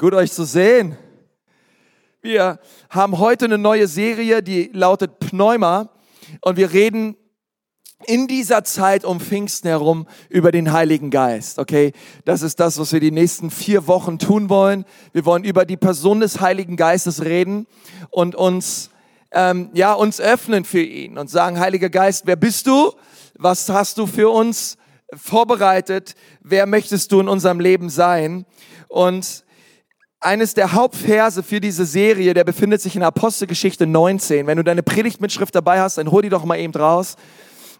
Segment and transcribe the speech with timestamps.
[0.00, 0.96] Gut euch zu sehen.
[2.22, 5.88] Wir haben heute eine neue Serie, die lautet Pneuma
[6.40, 7.16] und wir reden
[8.06, 11.58] in dieser Zeit um Pfingsten herum über den Heiligen Geist.
[11.58, 11.90] Okay,
[12.24, 14.84] das ist das, was wir die nächsten vier Wochen tun wollen.
[15.12, 17.66] Wir wollen über die Person des Heiligen Geistes reden
[18.10, 18.90] und uns
[19.32, 22.92] ähm, ja uns öffnen für ihn und sagen: Heiliger Geist, wer bist du?
[23.34, 24.76] Was hast du für uns
[25.12, 26.14] vorbereitet?
[26.40, 28.46] Wer möchtest du in unserem Leben sein?
[28.86, 29.44] Und
[30.20, 34.46] eines der Hauptverse für diese Serie, der befindet sich in Apostelgeschichte 19.
[34.46, 37.16] Wenn du deine Predigtmitschrift dabei hast, dann hol die doch mal eben raus.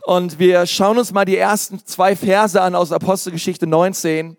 [0.05, 4.37] Und wir schauen uns mal die ersten zwei Verse an aus Apostelgeschichte 19.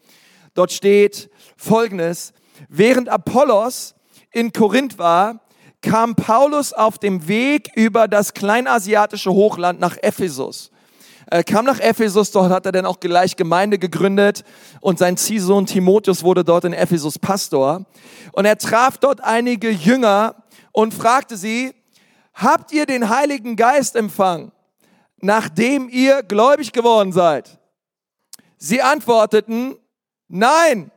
[0.54, 2.34] Dort steht Folgendes.
[2.70, 3.96] Während Apollos
[4.32, 5.42] in Korinth war,
[5.82, 10.72] kam Paulus auf dem Weg über das kleinasiatische Hochland nach Ephesus.
[11.32, 14.44] Er kam nach Ephesus, dort hat er dann auch gleich Gemeinde gegründet
[14.82, 17.86] und sein Ziehsohn Timotheus wurde dort in Ephesus Pastor.
[18.32, 20.36] Und er traf dort einige Jünger
[20.72, 21.76] und fragte sie,
[22.34, 24.52] habt ihr den Heiligen Geist empfangen,
[25.18, 27.60] nachdem ihr gläubig geworden seid?
[28.58, 29.76] Sie antworteten,
[30.30, 30.90] nein,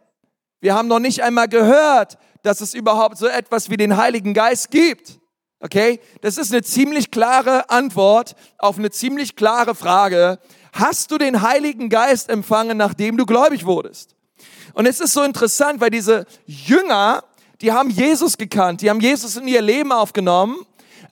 [0.61, 4.71] wir haben noch nicht einmal gehört, dass es überhaupt so etwas wie den Heiligen Geist
[4.71, 5.21] gibt.
[5.63, 6.01] Okay?
[6.21, 10.39] Das ist eine ziemlich klare Antwort auf eine ziemlich klare Frage.
[10.73, 14.17] Hast du den Heiligen Geist empfangen, nachdem du gläubig wurdest?
[14.75, 17.23] Und es ist so interessant, weil diese Jünger,
[17.61, 20.57] die haben Jesus gekannt, die haben Jesus in ihr Leben aufgenommen,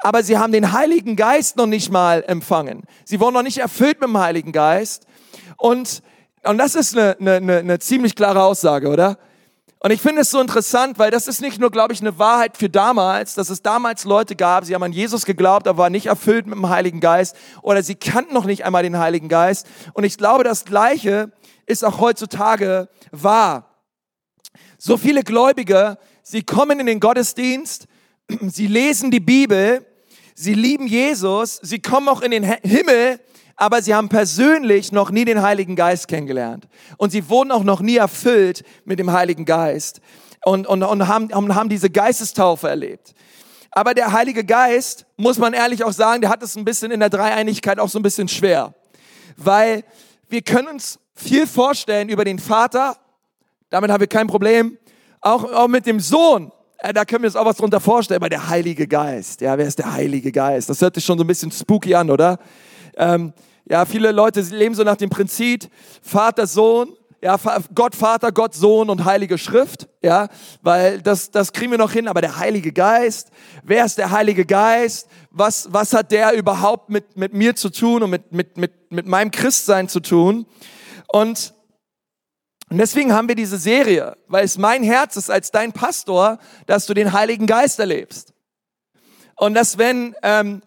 [0.00, 2.82] aber sie haben den Heiligen Geist noch nicht mal empfangen.
[3.04, 5.06] Sie wurden noch nicht erfüllt mit dem Heiligen Geist.
[5.58, 6.02] Und,
[6.42, 9.18] und das ist eine, eine, eine ziemlich klare Aussage, oder?
[9.82, 12.58] Und ich finde es so interessant, weil das ist nicht nur, glaube ich, eine Wahrheit
[12.58, 16.06] für damals, dass es damals Leute gab, sie haben an Jesus geglaubt, aber waren nicht
[16.06, 19.66] erfüllt mit dem Heiligen Geist oder sie kannten noch nicht einmal den Heiligen Geist.
[19.94, 21.32] Und ich glaube, das Gleiche
[21.64, 23.74] ist auch heutzutage wahr.
[24.76, 27.86] So viele Gläubige, sie kommen in den Gottesdienst,
[28.48, 29.86] sie lesen die Bibel,
[30.34, 33.18] sie lieben Jesus, sie kommen auch in den Himmel,
[33.60, 36.66] aber sie haben persönlich noch nie den Heiligen Geist kennengelernt.
[36.96, 40.00] Und sie wurden auch noch nie erfüllt mit dem Heiligen Geist
[40.46, 43.12] und, und, und, haben, haben diese Geistestaufe erlebt.
[43.70, 47.00] Aber der Heilige Geist, muss man ehrlich auch sagen, der hat es ein bisschen in
[47.00, 48.72] der Dreieinigkeit auch so ein bisschen schwer.
[49.36, 49.84] Weil
[50.30, 52.96] wir können uns viel vorstellen über den Vater,
[53.68, 54.78] damit haben wir kein Problem.
[55.20, 58.30] Auch, auch mit dem Sohn, äh, da können wir uns auch was drunter vorstellen, aber
[58.30, 60.70] der Heilige Geist, ja, wer ist der Heilige Geist?
[60.70, 62.38] Das hört sich schon so ein bisschen spooky an, oder?
[62.96, 63.34] Ähm,
[63.70, 65.70] ja, viele Leute leben so nach dem Prinzip
[66.02, 67.38] Vater, Sohn, ja,
[67.72, 70.28] Gott Vater, Gott Sohn und Heilige Schrift, ja,
[70.60, 73.30] weil das, das kriegen wir noch hin, aber der Heilige Geist,
[73.62, 75.06] wer ist der Heilige Geist?
[75.30, 79.06] Was, was hat der überhaupt mit, mit mir zu tun und mit, mit, mit, mit
[79.06, 80.46] meinem Christsein zu tun?
[81.06, 81.54] Und,
[82.70, 86.86] und deswegen haben wir diese Serie, weil es mein Herz ist als dein Pastor, dass
[86.86, 88.34] du den Heiligen Geist erlebst.
[89.36, 90.60] Und dass wenn ähm,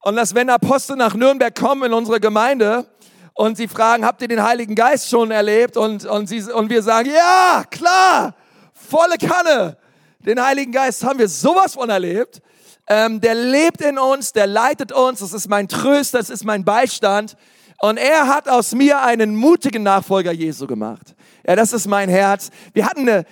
[0.00, 2.86] und dass wenn Apostel nach Nürnberg kommen in unsere Gemeinde
[3.34, 5.76] und sie fragen, habt ihr den Heiligen Geist schon erlebt?
[5.76, 8.34] Und, und, sie, und wir sagen, ja, klar,
[8.72, 9.76] volle Kanne.
[10.20, 12.40] Den Heiligen Geist haben wir sowas von erlebt.
[12.88, 16.64] Ähm, der lebt in uns, der leitet uns, das ist mein Tröster, das ist mein
[16.64, 17.36] Beistand.
[17.80, 21.14] Und er hat aus mir einen mutigen Nachfolger Jesu gemacht.
[21.46, 22.50] Ja, das ist mein Herz.
[22.72, 23.24] Wir hatten eine,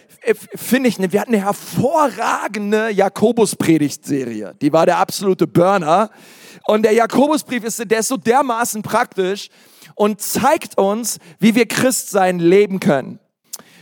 [0.55, 4.55] finde ich, wir hatten eine hervorragende Jakobus-Predigtserie.
[4.61, 6.11] Die war der absolute Burner.
[6.65, 9.49] Und der Jakobusbrief ist, der ist so dermaßen praktisch
[9.95, 13.19] und zeigt uns, wie wir Christsein leben können.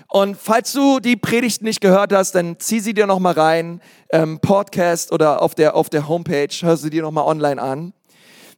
[0.09, 3.81] Und falls du die Predigt nicht gehört hast, dann zieh sie dir noch mal rein,
[4.11, 7.93] ähm, Podcast oder auf der auf der Homepage, hör sie dir noch mal online an.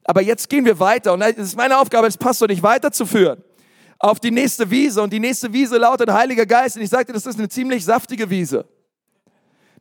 [0.05, 3.43] Aber jetzt gehen wir weiter und es ist meine Aufgabe, das Pastor dich weiterzuführen
[3.99, 7.27] auf die nächste Wiese und die nächste Wiese lautet Heiliger Geist und ich sagte, das
[7.27, 8.67] ist eine ziemlich saftige Wiese.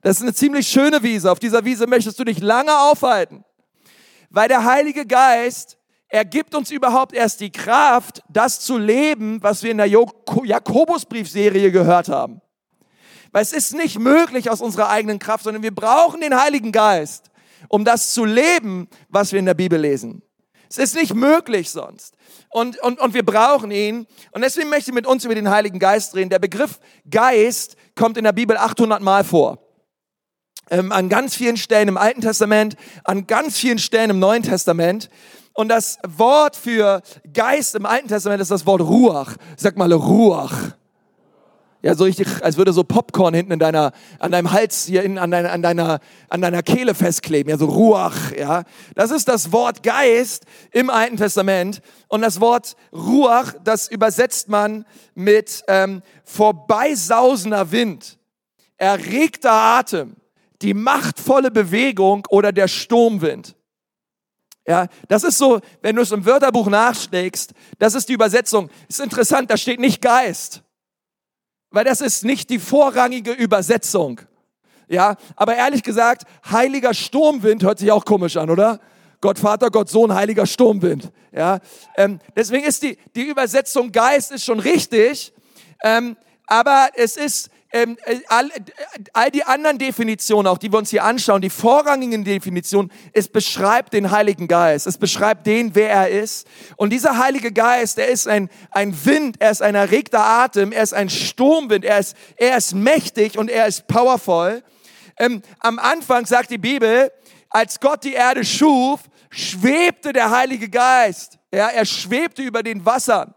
[0.01, 1.31] Das ist eine ziemlich schöne Wiese.
[1.31, 3.43] Auf dieser Wiese möchtest du dich lange aufhalten.
[4.29, 5.77] Weil der Heilige Geist,
[6.07, 11.71] er gibt uns überhaupt erst die Kraft, das zu leben, was wir in der Jakobusbriefserie
[11.71, 12.41] gehört haben.
[13.31, 17.31] Weil es ist nicht möglich aus unserer eigenen Kraft, sondern wir brauchen den Heiligen Geist,
[17.67, 20.21] um das zu leben, was wir in der Bibel lesen.
[20.69, 22.15] Es ist nicht möglich sonst.
[22.49, 24.07] Und, und, und wir brauchen ihn.
[24.31, 26.29] Und deswegen möchte ich mit uns über den Heiligen Geist reden.
[26.29, 26.79] Der Begriff
[27.09, 29.64] Geist kommt in der Bibel 800 Mal vor
[30.69, 35.09] ähm, an ganz vielen Stellen im Alten Testament, an ganz vielen Stellen im Neuen Testament.
[35.53, 37.01] Und das Wort für
[37.33, 39.35] Geist im Alten Testament ist das Wort Ruach.
[39.55, 40.53] Sag mal Ruach.
[41.81, 45.19] Ja, so richtig, als würde so Popcorn hinten in deiner, an deinem Hals hier in,
[45.19, 45.99] an, deiner, an, deiner,
[46.29, 47.51] an deiner Kehle festkleben.
[47.51, 48.63] Ja, so Ruach, ja.
[48.95, 51.81] Das ist das Wort Geist im Alten Testament.
[52.07, 58.17] Und das Wort Ruach, das übersetzt man mit ähm, vorbeisausender Wind.
[58.77, 60.15] erregter Atem,
[60.61, 63.55] die machtvolle Bewegung oder der Sturmwind.
[64.67, 68.69] Ja, das ist so, wenn du es im Wörterbuch nachschlägst, das ist die Übersetzung.
[68.87, 70.63] Ist interessant, da steht nicht Geist.
[71.69, 74.21] Weil das ist nicht die vorrangige Übersetzung.
[74.87, 78.79] Ja, aber ehrlich gesagt, heiliger Sturmwind hört sich auch komisch an, oder?
[79.21, 81.11] Gott Vater, Gott Sohn, heiliger Sturmwind.
[81.31, 81.59] Ja,
[81.95, 85.33] ähm, deswegen ist die, die Übersetzung Geist ist schon richtig,
[85.83, 86.17] ähm,
[86.47, 88.49] aber es ist ähm, äh, all,
[89.11, 93.91] all die anderen Definitionen, auch die wir uns hier anschauen, die vorrangigen Definitionen, es beschreibt
[93.91, 94.87] den Heiligen Geist.
[94.87, 96.47] Es beschreibt den, wer er ist.
[96.77, 100.83] Und dieser Heilige Geist, er ist ein, ein Wind, er ist ein erregter Atem, er
[100.83, 104.63] ist ein Sturmwind, er ist, er ist mächtig und er ist powerful.
[105.19, 107.11] Ähm, am Anfang sagt die Bibel,
[107.49, 111.39] als Gott die Erde schuf, schwebte der Heilige Geist.
[111.53, 113.33] Ja, er schwebte über den Wassern.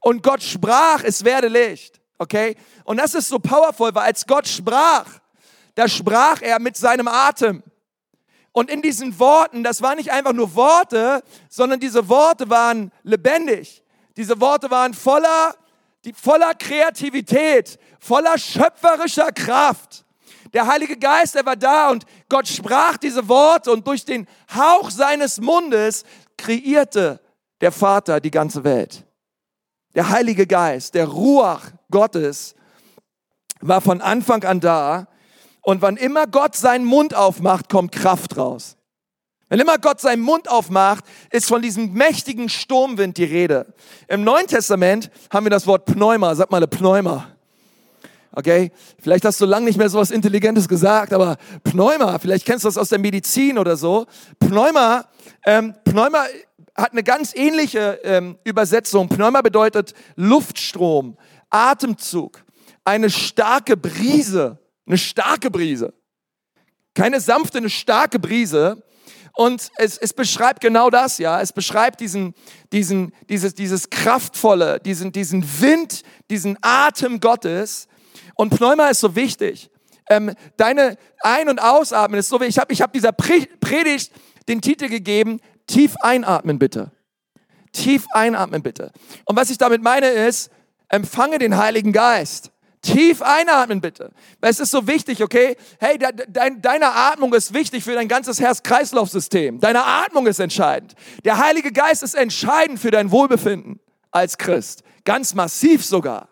[0.00, 1.97] Und Gott sprach, es werde Licht.
[2.18, 2.56] Okay?
[2.84, 5.06] Und das ist so powerful, weil als Gott sprach,
[5.74, 7.62] da sprach er mit seinem Atem.
[8.52, 13.84] Und in diesen Worten, das waren nicht einfach nur Worte, sondern diese Worte waren lebendig.
[14.16, 15.54] Diese Worte waren voller,
[16.04, 20.04] die, voller Kreativität, voller schöpferischer Kraft.
[20.52, 24.90] Der Heilige Geist, er war da und Gott sprach diese Worte und durch den Hauch
[24.90, 26.04] seines Mundes
[26.36, 27.20] kreierte
[27.60, 29.04] der Vater die ganze Welt.
[29.98, 32.54] Der Heilige Geist, der Ruach Gottes,
[33.60, 35.08] war von Anfang an da.
[35.60, 38.76] Und wann immer Gott seinen Mund aufmacht, kommt Kraft raus.
[39.48, 43.74] Wenn immer Gott seinen Mund aufmacht, ist von diesem mächtigen Sturmwind die Rede.
[44.06, 46.36] Im Neuen Testament haben wir das Wort Pneuma.
[46.36, 47.32] Sag mal Pneuma.
[48.30, 48.70] Okay?
[49.00, 52.68] Vielleicht hast du lange nicht mehr so was Intelligentes gesagt, aber Pneuma, vielleicht kennst du
[52.68, 54.06] das aus der Medizin oder so.
[54.38, 55.06] Pneuma,
[55.44, 56.24] ähm, Pneuma
[56.78, 59.08] hat eine ganz ähnliche ähm, Übersetzung.
[59.08, 61.18] Pneuma bedeutet Luftstrom,
[61.50, 62.44] Atemzug,
[62.84, 65.92] eine starke Brise, eine starke Brise.
[66.94, 68.82] Keine sanfte, eine starke Brise.
[69.34, 71.40] Und es, es beschreibt genau das, ja.
[71.40, 72.34] Es beschreibt diesen,
[72.72, 77.88] diesen, dieses, dieses kraftvolle, diesen, diesen Wind, diesen Atem Gottes.
[78.34, 79.70] Und Pneuma ist so wichtig.
[80.10, 82.56] Ähm, deine Ein- und Ausatmen ist so wichtig.
[82.56, 84.12] Ich habe ich hab dieser Predigt
[84.48, 86.90] den Titel gegeben, Tief einatmen bitte.
[87.72, 88.90] Tief einatmen bitte.
[89.24, 90.50] Und was ich damit meine ist,
[90.88, 92.50] empfange den Heiligen Geist.
[92.82, 94.12] Tief einatmen bitte.
[94.40, 95.56] Es ist so wichtig, okay?
[95.78, 99.60] Hey, de, de, deine Atmung ist wichtig für dein ganzes Herz-Kreislauf-System.
[99.60, 100.94] Deine Atmung ist entscheidend.
[101.24, 103.80] Der Heilige Geist ist entscheidend für dein Wohlbefinden
[104.10, 104.84] als Christ.
[105.04, 106.28] Ganz massiv sogar.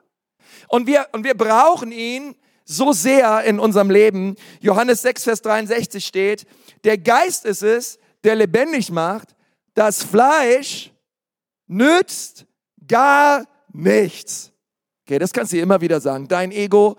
[0.68, 4.36] Und wir, und wir brauchen ihn so sehr in unserem Leben.
[4.60, 6.46] Johannes 6, Vers 63 steht,
[6.84, 9.34] der Geist ist es, der lebendig macht,
[9.74, 10.92] das Fleisch
[11.66, 12.44] nützt
[12.86, 14.52] gar nichts.
[15.04, 16.26] Okay, das kannst du immer wieder sagen.
[16.26, 16.96] Dein Ego,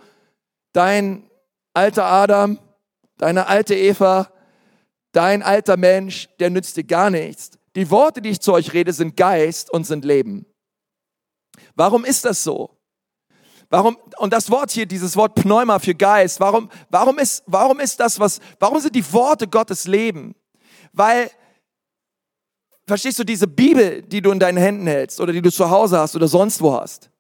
[0.72, 1.30] dein
[1.74, 2.58] alter Adam,
[3.18, 4.32] deine alte Eva,
[5.12, 7.52] dein alter Mensch, der nützt dir gar nichts.
[7.76, 10.46] Die Worte, die ich zu euch rede, sind Geist und sind Leben.
[11.76, 12.72] Warum ist das so?
[13.70, 18.00] Warum, und das Wort hier, dieses Wort Pneuma für Geist, warum, warum ist, warum ist
[18.00, 20.36] das was, warum sind die Worte Gottes Leben?
[20.98, 21.30] Weil,
[22.88, 26.00] verstehst du, diese Bibel, die du in deinen Händen hältst oder die du zu Hause
[26.00, 27.12] hast oder sonst wo hast,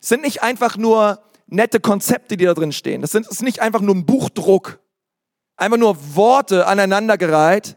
[0.00, 3.02] sind nicht einfach nur nette Konzepte, die da drin stehen.
[3.02, 4.80] Das, sind, ist nicht einfach nur ein Buchdruck,
[5.56, 7.76] einfach nur Worte aneinandergereiht,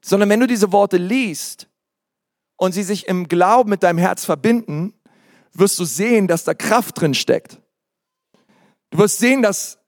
[0.00, 1.68] sondern wenn du diese Worte liest
[2.56, 4.94] und sie sich im Glauben mit deinem Herz verbinden,
[5.52, 7.60] wirst du sehen, dass da Kraft drin steckt.
[8.88, 9.78] Du wirst sehen, dass,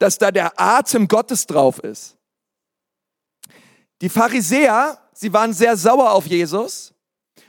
[0.00, 2.16] dass da der Atem Gottes drauf ist.
[4.04, 6.92] Die Pharisäer, sie waren sehr sauer auf Jesus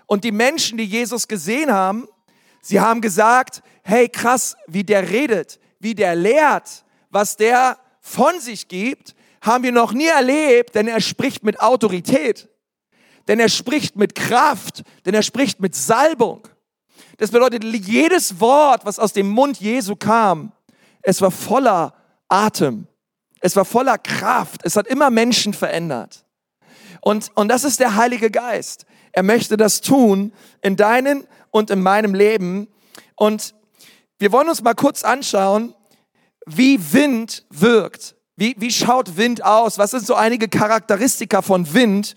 [0.06, 2.08] und die Menschen, die Jesus gesehen haben,
[2.62, 8.70] sie haben gesagt, hey krass, wie der redet, wie der lehrt, was der von sich
[8.70, 12.48] gibt, haben wir noch nie erlebt, denn er spricht mit Autorität,
[13.28, 16.48] denn er spricht mit Kraft, denn er spricht mit Salbung.
[17.18, 20.54] Das bedeutet, jedes Wort, was aus dem Mund Jesu kam,
[21.02, 21.94] es war voller
[22.30, 22.88] Atem,
[23.42, 26.25] es war voller Kraft, es hat immer Menschen verändert.
[27.06, 28.88] Und, und das ist der Heilige Geist.
[29.12, 30.34] Er möchte das tun
[30.64, 32.68] in deinem und in meinem Leben.
[33.16, 33.54] Und
[34.18, 35.76] wir wollen uns mal kurz anschauen,
[36.48, 38.16] wie Wind wirkt.
[38.38, 39.78] Wie, wie schaut Wind aus?
[39.78, 42.16] Was sind so einige Charakteristika von Wind?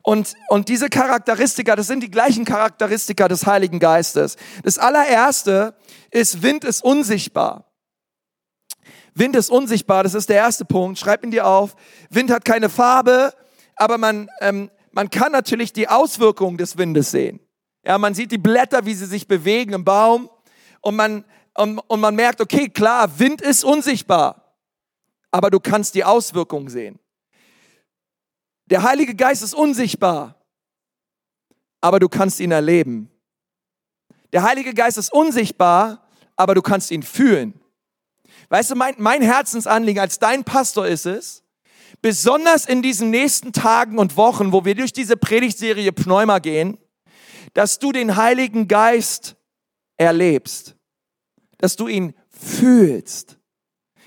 [0.00, 4.36] Und, und diese Charakteristika, das sind die gleichen Charakteristika des Heiligen Geistes.
[4.64, 5.74] Das allererste
[6.10, 7.70] ist, Wind ist unsichtbar.
[9.14, 10.98] Wind ist unsichtbar, das ist der erste Punkt.
[10.98, 11.76] Schreib ihn dir auf.
[12.08, 13.34] Wind hat keine Farbe,
[13.82, 17.40] aber man, ähm, man kann natürlich die Auswirkungen des Windes sehen.
[17.84, 20.30] Ja, man sieht die Blätter, wie sie sich bewegen im Baum
[20.82, 21.24] und man,
[21.54, 24.56] und, und man merkt, okay, klar, Wind ist unsichtbar.
[25.32, 27.00] aber du kannst die Auswirkungen sehen.
[28.66, 30.36] Der Heilige Geist ist unsichtbar,
[31.80, 33.10] aber du kannst ihn erleben.
[34.32, 37.60] Der Heilige Geist ist unsichtbar, aber du kannst ihn fühlen.
[38.50, 41.41] Weißt du, mein, mein Herzensanliegen als dein Pastor ist es,
[42.02, 46.76] besonders in diesen nächsten Tagen und Wochen, wo wir durch diese Predigtserie Pneuma gehen,
[47.54, 49.36] dass du den Heiligen Geist
[49.96, 50.74] erlebst,
[51.58, 53.38] dass du ihn fühlst.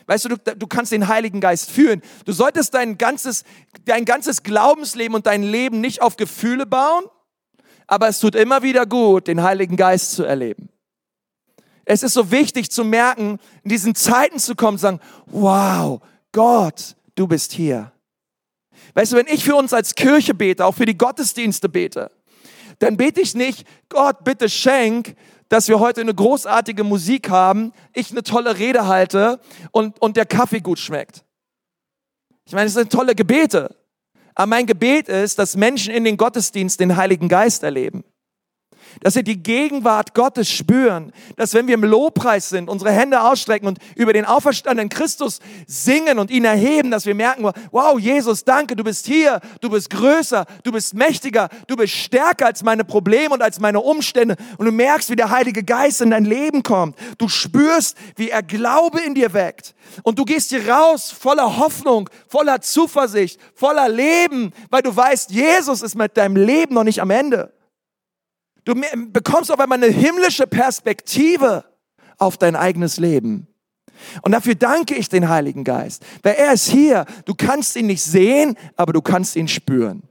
[0.08, 2.02] Weißt du, du, du kannst den Heiligen Geist fühlen.
[2.26, 3.44] Du solltest dein ganzes,
[3.86, 7.06] dein ganzes Glaubensleben und dein Leben nicht auf Gefühle bauen,
[7.88, 10.70] aber es tut immer wieder gut, den Heiligen Geist zu erleben.
[11.86, 16.96] Es ist so wichtig zu merken, in diesen Zeiten zu kommen, zu sagen, wow, Gott,
[17.16, 17.92] du bist hier.
[18.94, 22.12] Weißt du, wenn ich für uns als Kirche bete, auch für die Gottesdienste bete,
[22.80, 25.16] dann bete ich nicht, Gott, bitte schenk,
[25.50, 29.40] dass wir heute eine großartige Musik haben, ich eine tolle Rede halte
[29.72, 31.24] und, und der Kaffee gut schmeckt.
[32.46, 33.76] Ich meine, das sind tolle Gebete.
[34.34, 38.04] Aber mein Gebet ist, dass Menschen in den Gottesdienst den Heiligen Geist erleben
[39.02, 43.68] dass sie die Gegenwart Gottes spüren, dass wenn wir im Lobpreis sind, unsere Hände ausstrecken
[43.68, 48.76] und über den auferstandenen Christus singen und ihn erheben, dass wir merken, wow, Jesus, danke,
[48.76, 53.34] du bist hier, du bist größer, du bist mächtiger, du bist stärker als meine Probleme
[53.34, 56.98] und als meine Umstände und du merkst, wie der Heilige Geist in dein Leben kommt.
[57.18, 62.10] Du spürst, wie er Glaube in dir weckt und du gehst hier raus voller Hoffnung,
[62.28, 67.10] voller Zuversicht, voller Leben, weil du weißt, Jesus ist mit deinem Leben noch nicht am
[67.10, 67.55] Ende.
[68.66, 68.74] Du
[69.12, 71.64] bekommst auf einmal eine himmlische Perspektive
[72.18, 73.48] auf dein eigenes Leben.
[74.22, 77.06] Und dafür danke ich den Heiligen Geist, weil er ist hier.
[77.26, 80.04] Du kannst ihn nicht sehen, aber du kannst ihn spüren.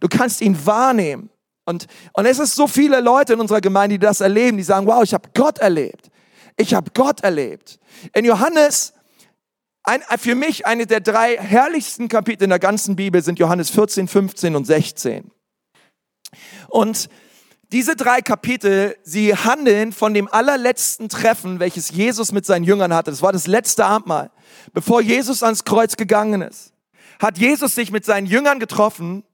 [0.00, 1.30] Du kannst ihn wahrnehmen.
[1.66, 4.86] Und, und es ist so viele Leute in unserer Gemeinde, die das erleben, die sagen,
[4.86, 6.10] wow, ich habe Gott erlebt.
[6.56, 7.78] Ich habe Gott erlebt.
[8.12, 8.92] In Johannes,
[9.82, 14.08] ein, für mich eine der drei herrlichsten Kapitel in der ganzen Bibel sind Johannes 14,
[14.08, 15.30] 15 und 16.
[16.68, 17.08] Und
[17.72, 23.10] diese drei Kapitel, sie handeln von dem allerletzten Treffen, welches Jesus mit seinen Jüngern hatte.
[23.10, 24.30] Das war das letzte Abendmahl.
[24.72, 26.72] Bevor Jesus ans Kreuz gegangen ist,
[27.20, 29.24] hat Jesus sich mit seinen Jüngern getroffen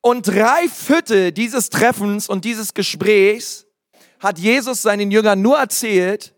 [0.00, 3.66] und drei Viertel dieses Treffens und dieses Gesprächs
[4.18, 6.34] hat Jesus seinen Jüngern nur erzählt,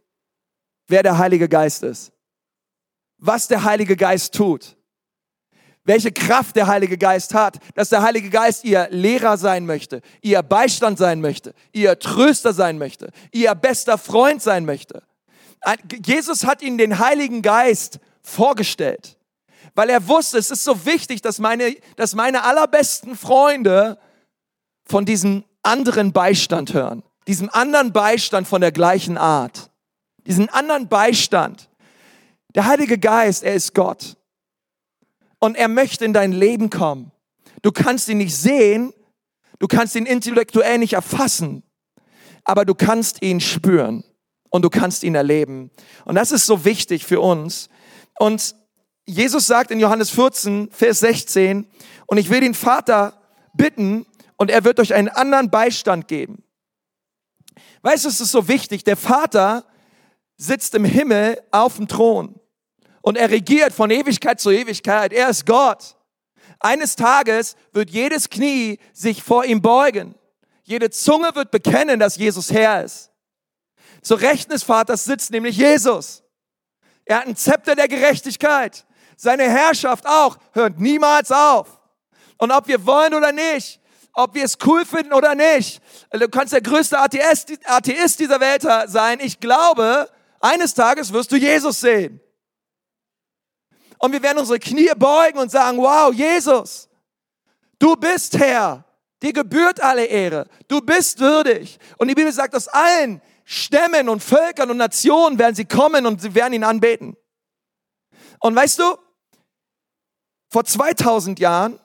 [0.88, 2.12] wer der Heilige Geist ist,
[3.18, 4.76] was der Heilige Geist tut
[5.84, 10.42] welche Kraft der Heilige Geist hat, dass der Heilige Geist ihr Lehrer sein möchte, ihr
[10.42, 15.02] Beistand sein möchte, ihr Tröster sein möchte, ihr bester Freund sein möchte.
[16.04, 19.16] Jesus hat ihnen den Heiligen Geist vorgestellt,
[19.74, 23.98] weil er wusste, es ist so wichtig, dass meine, dass meine allerbesten Freunde
[24.84, 29.70] von diesem anderen Beistand hören, diesem anderen Beistand von der gleichen Art,
[30.26, 31.68] diesen anderen Beistand.
[32.54, 34.16] Der Heilige Geist, er ist Gott
[35.42, 37.10] und er möchte in dein Leben kommen.
[37.62, 38.92] Du kannst ihn nicht sehen,
[39.58, 41.64] du kannst ihn intellektuell nicht erfassen,
[42.44, 44.04] aber du kannst ihn spüren
[44.50, 45.72] und du kannst ihn erleben.
[46.04, 47.68] Und das ist so wichtig für uns.
[48.20, 48.54] Und
[49.04, 51.66] Jesus sagt in Johannes 14, Vers 16,
[52.06, 53.20] und ich will den Vater
[53.52, 54.06] bitten
[54.36, 56.44] und er wird euch einen anderen Beistand geben.
[57.82, 59.64] Weißt du, es ist so wichtig, der Vater
[60.36, 62.38] sitzt im Himmel auf dem Thron
[63.02, 65.12] und er regiert von Ewigkeit zu Ewigkeit.
[65.12, 65.96] Er ist Gott.
[66.60, 70.14] Eines Tages wird jedes Knie sich vor ihm beugen.
[70.62, 73.10] Jede Zunge wird bekennen, dass Jesus Herr ist.
[74.00, 76.22] Zur Rechten des Vaters sitzt nämlich Jesus.
[77.04, 78.86] Er hat ein Zepter der Gerechtigkeit.
[79.16, 81.80] Seine Herrschaft auch hört niemals auf.
[82.38, 83.80] Und ob wir wollen oder nicht,
[84.12, 85.80] ob wir es cool finden oder nicht,
[86.10, 89.18] du kannst der größte Atheist, Atheist dieser Welt sein.
[89.20, 90.08] Ich glaube,
[90.40, 92.20] eines Tages wirst du Jesus sehen.
[94.02, 96.88] Und wir werden unsere Knie beugen und sagen, wow, Jesus,
[97.78, 98.84] du bist Herr.
[99.22, 100.48] Dir gebührt alle Ehre.
[100.66, 101.78] Du bist würdig.
[101.98, 106.20] Und die Bibel sagt, aus allen Stämmen und Völkern und Nationen werden sie kommen und
[106.20, 107.16] sie werden ihn anbeten.
[108.40, 108.96] Und weißt du,
[110.50, 111.78] vor 2000 Jahren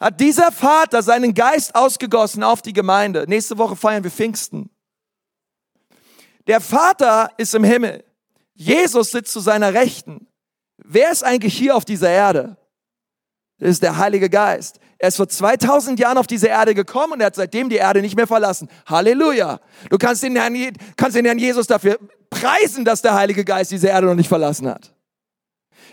[0.00, 3.24] hat dieser Vater seinen Geist ausgegossen auf die Gemeinde.
[3.28, 4.68] Nächste Woche feiern wir Pfingsten.
[6.48, 8.04] Der Vater ist im Himmel.
[8.54, 10.26] Jesus sitzt zu seiner Rechten.
[10.92, 12.56] Wer ist eigentlich hier auf dieser Erde?
[13.58, 14.80] Das ist der Heilige Geist.
[14.98, 18.00] Er ist vor 2000 Jahren auf diese Erde gekommen und er hat seitdem die Erde
[18.00, 18.68] nicht mehr verlassen.
[18.86, 19.60] Halleluja.
[19.88, 20.56] Du kannst den Herrn,
[20.96, 21.96] kannst den Herrn Jesus dafür
[22.28, 24.92] preisen, dass der Heilige Geist diese Erde noch nicht verlassen hat.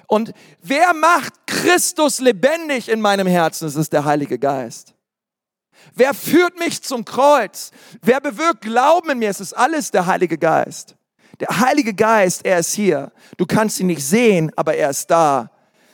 [0.08, 3.68] Und wer macht Christus lebendig in meinem Herzen?
[3.68, 4.96] Es ist der Heilige Geist.
[5.94, 7.70] Wer führt mich zum Kreuz?
[8.02, 9.30] Wer bewirkt Glauben in mir?
[9.30, 10.97] Es ist alles der Heilige Geist.
[11.40, 13.12] Der Heilige Geist, er ist hier.
[13.38, 15.52] Du kannst ihn nicht sehen, aber er ist da.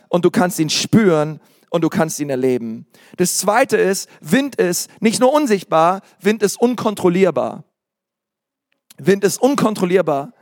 [0.07, 2.85] Und du kannst ihn spüren und du kannst ihn erleben.
[3.17, 7.63] Das zweite ist, Wind ist nicht nur unsichtbar, Wind ist unkontrollierbar.
[8.97, 10.33] Wind ist unkontrollierbar.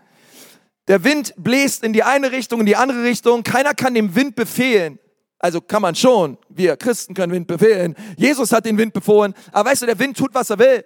[0.88, 3.44] Der Wind bläst in die eine Richtung, in die andere Richtung.
[3.44, 5.00] Keiner kann dem Wind befehlen.
[5.40, 6.38] Also kann man schon.
[6.50, 7.96] Wir Christen können Wind befehlen.
[8.18, 9.34] Jesus hat den Wind befohlen.
[9.52, 10.84] Aber weißt du, der Wind tut, was er will.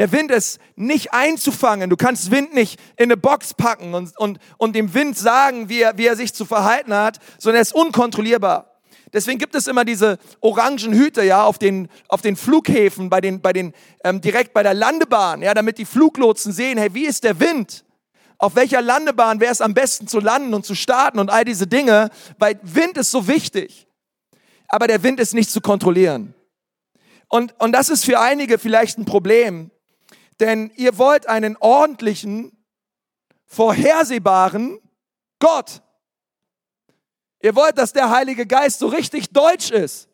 [0.00, 1.90] Der Wind ist nicht einzufangen.
[1.90, 5.82] Du kannst Wind nicht in eine Box packen und, und, und dem Wind sagen, wie
[5.82, 8.80] er, wie er sich zu verhalten hat, sondern er ist unkontrollierbar.
[9.12, 13.42] Deswegen gibt es immer diese orangen Hüte, ja, auf den, auf den Flughäfen, bei den,
[13.42, 17.22] bei den, ähm, direkt bei der Landebahn, ja, damit die Fluglotsen sehen, hey, wie ist
[17.22, 17.84] der Wind?
[18.38, 21.66] Auf welcher Landebahn wäre es am besten zu landen und zu starten und all diese
[21.66, 23.86] Dinge, weil Wind ist so wichtig.
[24.66, 26.32] Aber der Wind ist nicht zu kontrollieren.
[27.28, 29.70] Und, und das ist für einige vielleicht ein Problem,
[30.40, 32.56] denn ihr wollt einen ordentlichen,
[33.46, 34.80] vorhersehbaren
[35.38, 35.82] Gott.
[37.42, 40.08] Ihr wollt, dass der Heilige Geist so richtig deutsch ist.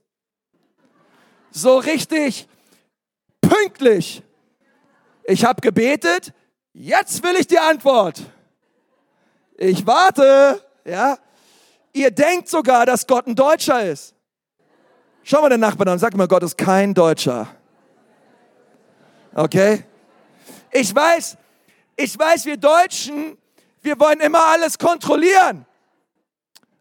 [1.50, 2.48] So richtig
[3.40, 4.22] pünktlich.
[5.24, 6.32] Ich habe gebetet,
[6.72, 8.22] jetzt will ich die Antwort.
[9.56, 11.18] Ich warte, ja.
[11.92, 14.14] Ihr denkt sogar, dass Gott ein Deutscher ist.
[15.22, 17.48] Schau mal den Nachbarn an, sag mal, Gott ist kein Deutscher.
[19.34, 19.84] Okay?
[20.78, 21.38] Ich weiß,
[21.96, 23.38] ich weiß, wir Deutschen,
[23.80, 25.64] wir wollen immer alles kontrollieren.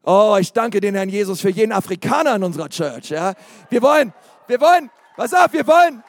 [0.03, 3.11] Oh, ich danke den Herrn Jesus für jeden Afrikaner in unserer Church.
[3.11, 3.33] Ja,
[3.69, 4.13] wir wollen,
[4.47, 6.03] wir wollen, pass auf, wir wollen.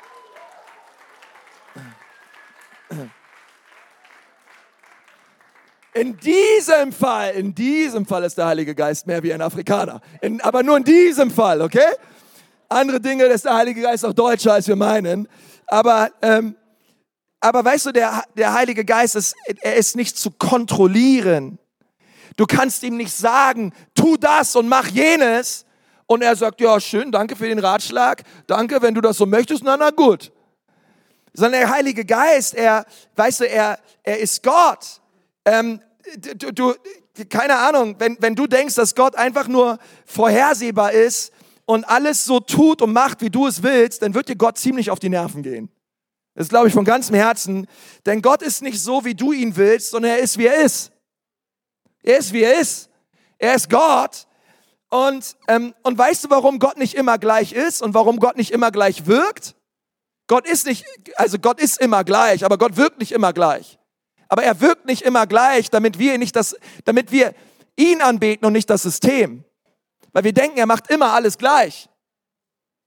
[5.95, 10.01] In diesem Fall, in diesem Fall ist der Heilige Geist mehr wie ein Afrikaner.
[10.21, 11.95] In, aber nur in diesem Fall, okay?
[12.69, 15.29] Andere Dinge ist der Heilige Geist auch deutscher, als wir meinen.
[15.69, 16.57] Aber, ähm,
[17.47, 21.61] aber weißt du, der, der Heilige Geist ist, er ist nicht zu kontrollieren.
[22.37, 25.65] Du kannst ihm nicht sagen, tu das und mach jenes.
[26.07, 28.25] Und er sagt, ja, schön, danke für den Ratschlag.
[28.49, 30.33] Danke, wenn du das so möchtest, na, na gut.
[31.35, 35.01] Sondern der Heilige Geist, er, weißt du, er, er ist Gott.
[35.45, 35.81] Ähm,
[36.37, 36.75] du, du,
[37.29, 41.33] keine Ahnung, wenn, wenn du denkst, dass Gott einfach nur vorhersehbar ist
[41.65, 44.91] und alles so tut und macht, wie du es willst, dann wird dir Gott ziemlich
[44.91, 45.71] auf die Nerven gehen.
[46.37, 47.67] Das glaube ich von ganzem Herzen.
[48.05, 50.93] Denn Gott ist nicht so, wie du ihn willst, sondern er ist, wie er ist.
[52.03, 52.91] Er ist, wie er ist.
[53.39, 54.27] Er ist Gott.
[54.91, 58.53] Und, ähm, und weißt du, warum Gott nicht immer gleich ist und warum Gott nicht
[58.53, 59.57] immer gleich wirkt?
[60.29, 60.85] Gott ist nicht,
[61.17, 63.79] also Gott ist immer gleich, aber Gott wirkt nicht immer gleich.
[64.29, 67.35] Aber er wirkt nicht immer gleich, damit wir nicht das, damit wir
[67.77, 69.45] ihn anbeten und nicht das System.
[70.13, 71.89] Weil wir denken, er macht immer alles gleich.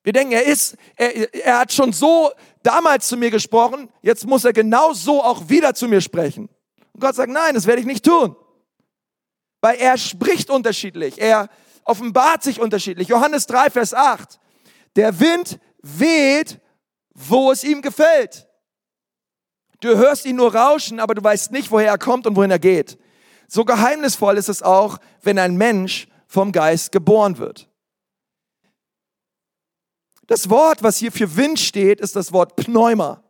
[0.04, 2.32] Wir denken, er ist, er, er hat schon so
[2.64, 6.50] damals zu mir gesprochen, jetzt muss er genau so auch wieder zu mir sprechen.
[6.94, 8.36] Und Gott sagt, nein, das werde ich nicht tun
[9.62, 11.50] weil er spricht unterschiedlich, er
[11.84, 13.08] offenbart sich unterschiedlich.
[13.08, 14.40] Johannes 3, Vers 8.
[14.96, 16.60] Der Wind weht,
[17.14, 18.48] wo es ihm gefällt.
[19.82, 22.60] Du hörst ihn nur rauschen, aber du weißt nicht, woher er kommt und wohin er
[22.60, 22.98] geht.
[23.48, 27.70] So geheimnisvoll ist es auch, wenn ein Mensch vom Geist geboren wird.
[30.30, 33.24] Das Wort, was hier für Wind steht, ist das Wort Pneuma.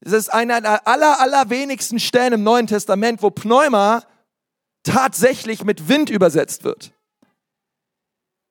[0.00, 4.04] Es ist einer der aller, allerwenigsten Stellen im Neuen Testament, wo Pneuma
[4.82, 6.92] tatsächlich mit Wind übersetzt wird.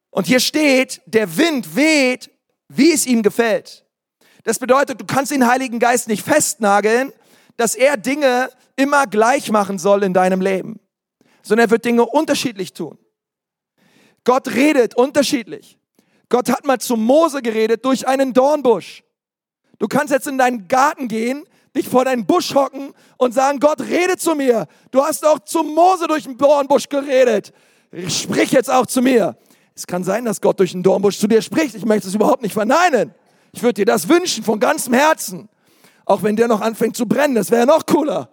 [0.10, 2.32] Und hier steht, der Wind weht,
[2.68, 3.86] wie es ihm gefällt.
[4.44, 7.14] Das bedeutet, du kannst den Heiligen Geist nicht festnageln,
[7.58, 10.80] dass er Dinge immer gleich machen soll in deinem Leben,
[11.44, 12.98] sondern er wird Dinge unterschiedlich tun.
[14.24, 15.77] Gott redet unterschiedlich.
[16.30, 19.04] Gott hat mal zu Mose geredet durch einen Dornbusch.
[19.80, 21.46] Du kannst jetzt in deinen Garten gehen
[21.78, 24.68] dich vor deinen Busch hocken und sagen, Gott, rede zu mir.
[24.92, 27.54] Du hast auch zu Mose durch den Dornbusch geredet.
[28.08, 29.38] Sprich jetzt auch zu mir.
[29.76, 31.76] Es kann sein, dass Gott durch den Dornbusch zu dir spricht.
[31.76, 33.14] Ich möchte es überhaupt nicht verneinen.
[33.54, 35.50] Ich würde dir das wünschen von ganzem Herzen.
[36.06, 38.30] Auch wenn der noch anfängt zu brennen, das wäre noch cooler.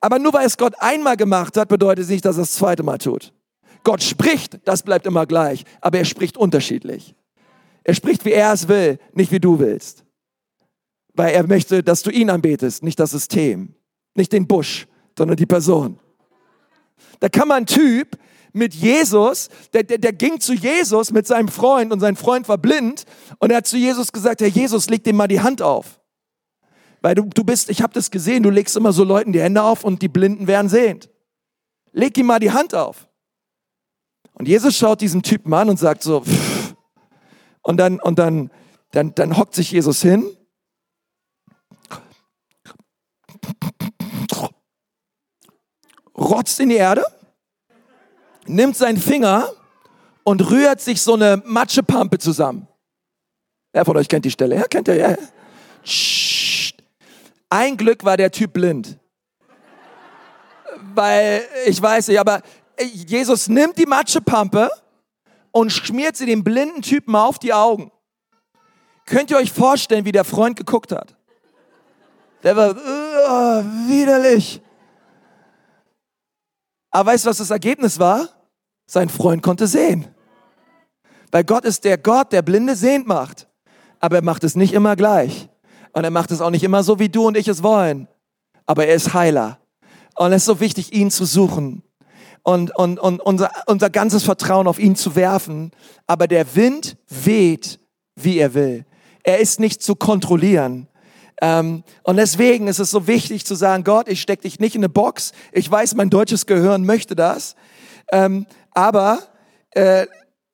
[0.00, 2.82] Aber nur weil es Gott einmal gemacht hat, bedeutet es nicht, dass er das zweite
[2.82, 3.32] Mal tut.
[3.84, 7.14] Gott spricht, das bleibt immer gleich, aber er spricht unterschiedlich.
[7.84, 10.04] Er spricht, wie er es will, nicht wie du willst
[11.14, 13.74] weil er möchte, dass du ihn anbetest, nicht das System,
[14.14, 15.98] nicht den Busch, sondern die Person.
[17.20, 18.18] Da kann man ein Typ
[18.52, 22.58] mit Jesus, der, der, der ging zu Jesus mit seinem Freund und sein Freund war
[22.58, 23.04] blind
[23.38, 26.00] und er hat zu Jesus gesagt, Herr Jesus, leg dem mal die Hand auf.
[27.00, 29.62] Weil du, du bist, ich habe das gesehen, du legst immer so Leuten die Hände
[29.62, 31.10] auf und die Blinden werden sehend.
[31.92, 33.08] Leg ihm mal die Hand auf.
[34.34, 36.74] Und Jesus schaut diesen Typen an und sagt so, pff.
[37.62, 38.50] und dann, und dann,
[38.92, 40.24] dann, dann hockt sich Jesus hin
[46.22, 47.04] rotzt in die Erde,
[48.46, 49.50] nimmt seinen Finger
[50.24, 52.68] und rührt sich so eine Matschepampe zusammen.
[53.72, 54.56] Wer von euch kennt die Stelle?
[54.56, 54.96] Ja, kennt ihr?
[54.96, 55.16] Ja.
[57.48, 58.98] Ein Glück war der Typ blind.
[60.94, 62.42] Weil, ich weiß nicht, aber
[62.80, 64.70] Jesus nimmt die Matschepampe
[65.50, 67.92] und schmiert sie dem blinden Typen auf die Augen.
[69.06, 71.16] Könnt ihr euch vorstellen, wie der Freund geguckt hat?
[72.42, 72.74] Der war
[73.88, 74.60] widerlich.
[76.90, 78.28] Aber weißt du, was das Ergebnis war?
[78.86, 80.08] Sein Freund konnte sehen.
[81.30, 83.48] Weil Gott ist der Gott, der Blinde sehend macht.
[84.00, 85.48] Aber er macht es nicht immer gleich.
[85.92, 88.08] Und er macht es auch nicht immer so, wie du und ich es wollen.
[88.66, 89.58] Aber er ist Heiler.
[90.16, 91.82] Und es ist so wichtig, ihn zu suchen
[92.42, 95.72] und, und, und unser, unser ganzes Vertrauen auf ihn zu werfen.
[96.06, 97.78] Aber der Wind weht,
[98.16, 98.84] wie er will.
[99.22, 100.88] Er ist nicht zu kontrollieren.
[101.40, 104.80] Ähm, und deswegen ist es so wichtig zu sagen, Gott, ich steck dich nicht in
[104.80, 105.32] eine Box.
[105.52, 107.54] Ich weiß, mein deutsches Gehirn möchte das.
[108.10, 109.20] Ähm, aber,
[109.70, 110.06] äh,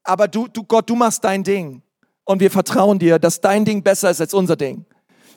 [0.02, 1.82] aber du, du, Gott, du machst dein Ding.
[2.24, 4.84] Und wir vertrauen dir, dass dein Ding besser ist als unser Ding.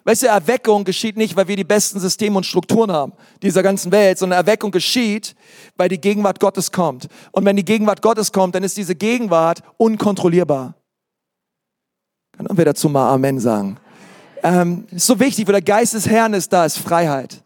[0.03, 3.91] Weißt du, Erweckung geschieht nicht, weil wir die besten Systeme und Strukturen haben dieser ganzen
[3.91, 5.35] Welt, sondern Erweckung geschieht,
[5.77, 7.07] weil die Gegenwart Gottes kommt.
[7.31, 10.75] Und wenn die Gegenwart Gottes kommt, dann ist diese Gegenwart unkontrollierbar.
[12.35, 13.77] Können wir dazu mal Amen sagen?
[14.43, 17.43] Ähm, ist so wichtig, wo der Geist des Herrn ist, da ist Freiheit.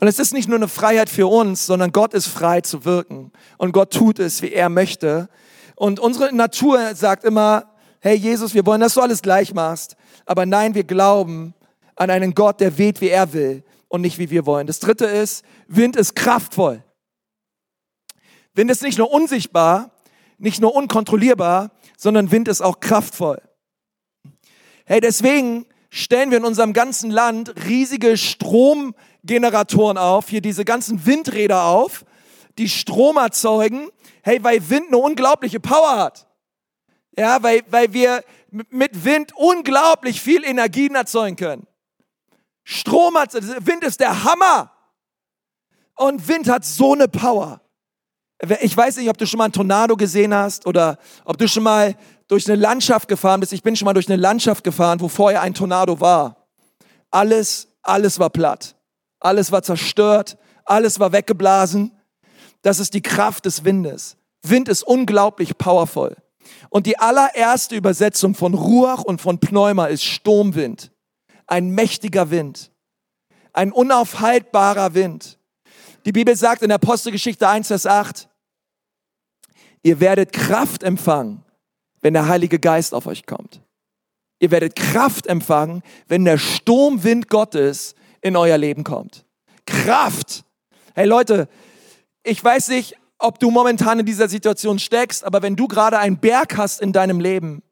[0.00, 3.32] Und es ist nicht nur eine Freiheit für uns, sondern Gott ist frei zu wirken.
[3.58, 5.28] Und Gott tut es, wie er möchte.
[5.76, 7.66] Und unsere Natur sagt immer,
[8.00, 9.96] hey Jesus, wir wollen, dass du alles gleich machst.
[10.24, 11.54] Aber nein, wir glauben,
[11.96, 14.66] an einen Gott, der weht, wie er will und nicht wie wir wollen.
[14.66, 16.82] Das dritte ist, Wind ist kraftvoll.
[18.54, 19.92] Wind ist nicht nur unsichtbar,
[20.38, 23.40] nicht nur unkontrollierbar, sondern Wind ist auch kraftvoll.
[24.84, 31.64] Hey, deswegen stellen wir in unserem ganzen Land riesige Stromgeneratoren auf, hier diese ganzen Windräder
[31.64, 32.04] auf,
[32.58, 33.90] die Strom erzeugen.
[34.22, 36.26] Hey, weil Wind eine unglaubliche Power hat.
[37.16, 41.66] Ja, weil, weil wir mit Wind unglaublich viel Energien erzeugen können.
[42.64, 44.70] Strom hat, Wind ist der Hammer.
[45.96, 47.60] Und Wind hat so eine Power.
[48.60, 51.62] Ich weiß nicht, ob du schon mal einen Tornado gesehen hast oder ob du schon
[51.62, 51.96] mal
[52.28, 53.52] durch eine Landschaft gefahren bist.
[53.52, 56.48] Ich bin schon mal durch eine Landschaft gefahren, wo vorher ein Tornado war.
[57.10, 58.74] Alles, alles war platt.
[59.20, 60.38] Alles war zerstört.
[60.64, 61.92] Alles war weggeblasen.
[62.62, 64.16] Das ist die Kraft des Windes.
[64.42, 66.16] Wind ist unglaublich powerful.
[66.70, 70.91] Und die allererste Übersetzung von Ruach und von Pneuma ist Sturmwind
[71.52, 72.72] ein mächtiger Wind,
[73.52, 75.38] ein unaufhaltbarer Wind.
[76.06, 78.26] Die Bibel sagt in Apostelgeschichte 1, Vers 8,
[79.82, 81.44] ihr werdet Kraft empfangen,
[82.00, 83.60] wenn der Heilige Geist auf euch kommt.
[84.38, 89.26] Ihr werdet Kraft empfangen, wenn der Sturmwind Gottes in euer Leben kommt.
[89.66, 90.44] Kraft.
[90.94, 91.50] Hey Leute,
[92.22, 96.16] ich weiß nicht, ob du momentan in dieser Situation steckst, aber wenn du gerade einen
[96.16, 97.62] Berg hast in deinem Leben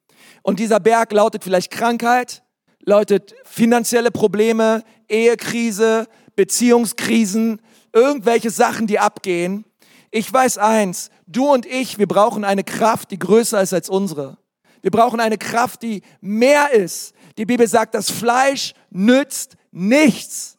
[0.42, 2.42] und dieser Berg lautet vielleicht Krankheit,
[2.90, 9.64] lautet finanzielle Probleme, Ehekrise, Beziehungskrisen, irgendwelche Sachen, die abgehen.
[10.10, 14.38] Ich weiß eins, du und ich, wir brauchen eine Kraft, die größer ist als unsere.
[14.82, 17.14] Wir brauchen eine Kraft, die mehr ist.
[17.38, 20.58] Die Bibel sagt, das Fleisch nützt nichts.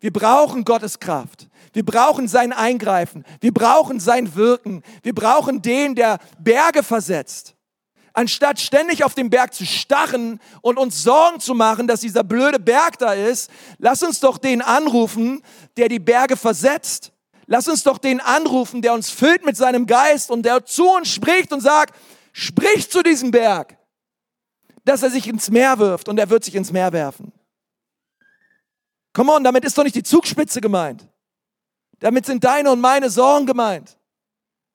[0.00, 1.48] Wir brauchen Gottes Kraft.
[1.72, 3.24] Wir brauchen sein Eingreifen.
[3.40, 4.82] Wir brauchen sein Wirken.
[5.02, 7.54] Wir brauchen den, der Berge versetzt.
[8.20, 12.58] Anstatt ständig auf dem Berg zu starren und uns Sorgen zu machen, dass dieser blöde
[12.58, 15.40] Berg da ist, lass uns doch den anrufen,
[15.78, 17.12] der die Berge versetzt.
[17.46, 21.08] Lass uns doch den anrufen, der uns füllt mit seinem Geist und der zu uns
[21.08, 21.96] spricht und sagt,
[22.34, 23.78] sprich zu diesem Berg,
[24.84, 27.32] dass er sich ins Meer wirft und er wird sich ins Meer werfen.
[29.14, 31.08] Come on, damit ist doch nicht die Zugspitze gemeint.
[32.00, 33.96] Damit sind deine und meine Sorgen gemeint.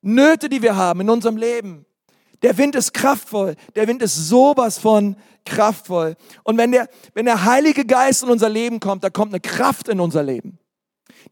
[0.02, 1.86] Nöte, die wir haben in unserem Leben.
[2.42, 3.56] Der Wind ist kraftvoll.
[3.76, 6.16] Der Wind ist sowas von kraftvoll.
[6.44, 9.88] Und wenn der, wenn der Heilige Geist in unser Leben kommt, da kommt eine Kraft
[9.88, 10.60] in unser Leben.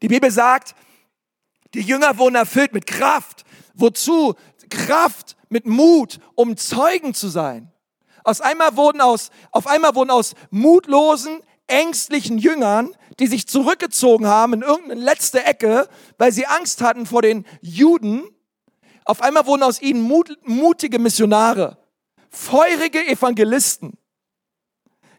[0.01, 0.75] Die Bibel sagt,
[1.73, 3.43] die Jünger wurden erfüllt mit Kraft.
[3.73, 4.35] Wozu?
[4.69, 7.71] Kraft mit Mut, um Zeugen zu sein.
[8.23, 14.53] Aus einmal wurden aus, auf einmal wurden aus mutlosen, ängstlichen Jüngern, die sich zurückgezogen haben
[14.53, 15.87] in irgendeine letzte Ecke,
[16.17, 18.23] weil sie Angst hatten vor den Juden,
[19.05, 21.77] auf einmal wurden aus ihnen mut, mutige Missionare,
[22.29, 23.97] feurige Evangelisten,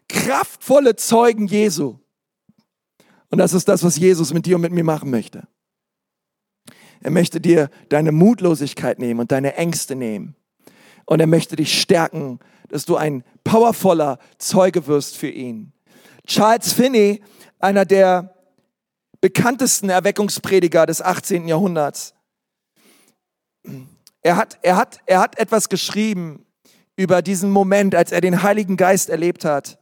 [0.07, 1.99] kraftvolle Zeugen Jesu.
[3.29, 5.47] Und das ist das, was Jesus mit dir und mit mir machen möchte.
[7.01, 10.35] Er möchte dir deine Mutlosigkeit nehmen und deine Ängste nehmen.
[11.05, 15.71] Und er möchte dich stärken, dass du ein powervoller Zeuge wirst für ihn.
[16.25, 17.21] Charles Finney,
[17.59, 18.33] einer der
[19.21, 21.47] bekanntesten Erweckungsprediger des 18.
[21.47, 22.14] Jahrhunderts.
[24.21, 26.45] Er hat, er hat, er hat etwas geschrieben
[26.95, 29.79] über diesen Moment, als er den Heiligen Geist erlebt hat.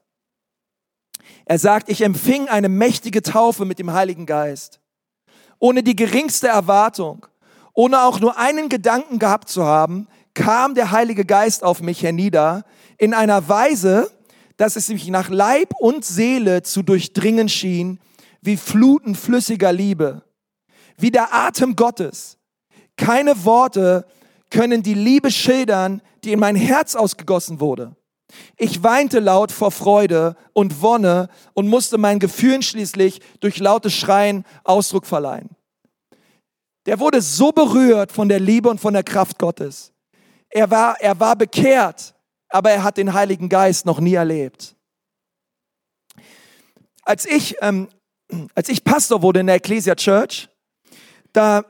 [1.45, 4.79] Er sagt, ich empfing eine mächtige Taufe mit dem Heiligen Geist,
[5.59, 7.25] ohne die geringste Erwartung,
[7.73, 12.65] ohne auch nur einen Gedanken gehabt zu haben, kam der Heilige Geist auf mich hernieder
[12.97, 14.11] in einer Weise,
[14.57, 17.99] dass es mich nach Leib und Seele zu durchdringen schien,
[18.41, 20.23] wie Fluten flüssiger Liebe,
[20.97, 22.37] wie der Atem Gottes.
[22.97, 24.05] Keine Worte
[24.49, 27.95] können die Liebe schildern, die in mein Herz ausgegossen wurde.
[28.57, 34.45] Ich weinte laut vor Freude und Wonne und musste meinen Gefühlen schließlich durch lautes Schreien
[34.63, 35.49] Ausdruck verleihen.
[36.85, 39.93] Der wurde so berührt von der Liebe und von der Kraft Gottes.
[40.49, 42.13] Er war, er war bekehrt,
[42.49, 44.75] aber er hat den Heiligen Geist noch nie erlebt.
[47.03, 47.89] Als ich, ähm,
[48.53, 50.49] als ich Pastor wurde in der Ecclesia Church,
[51.31, 51.65] da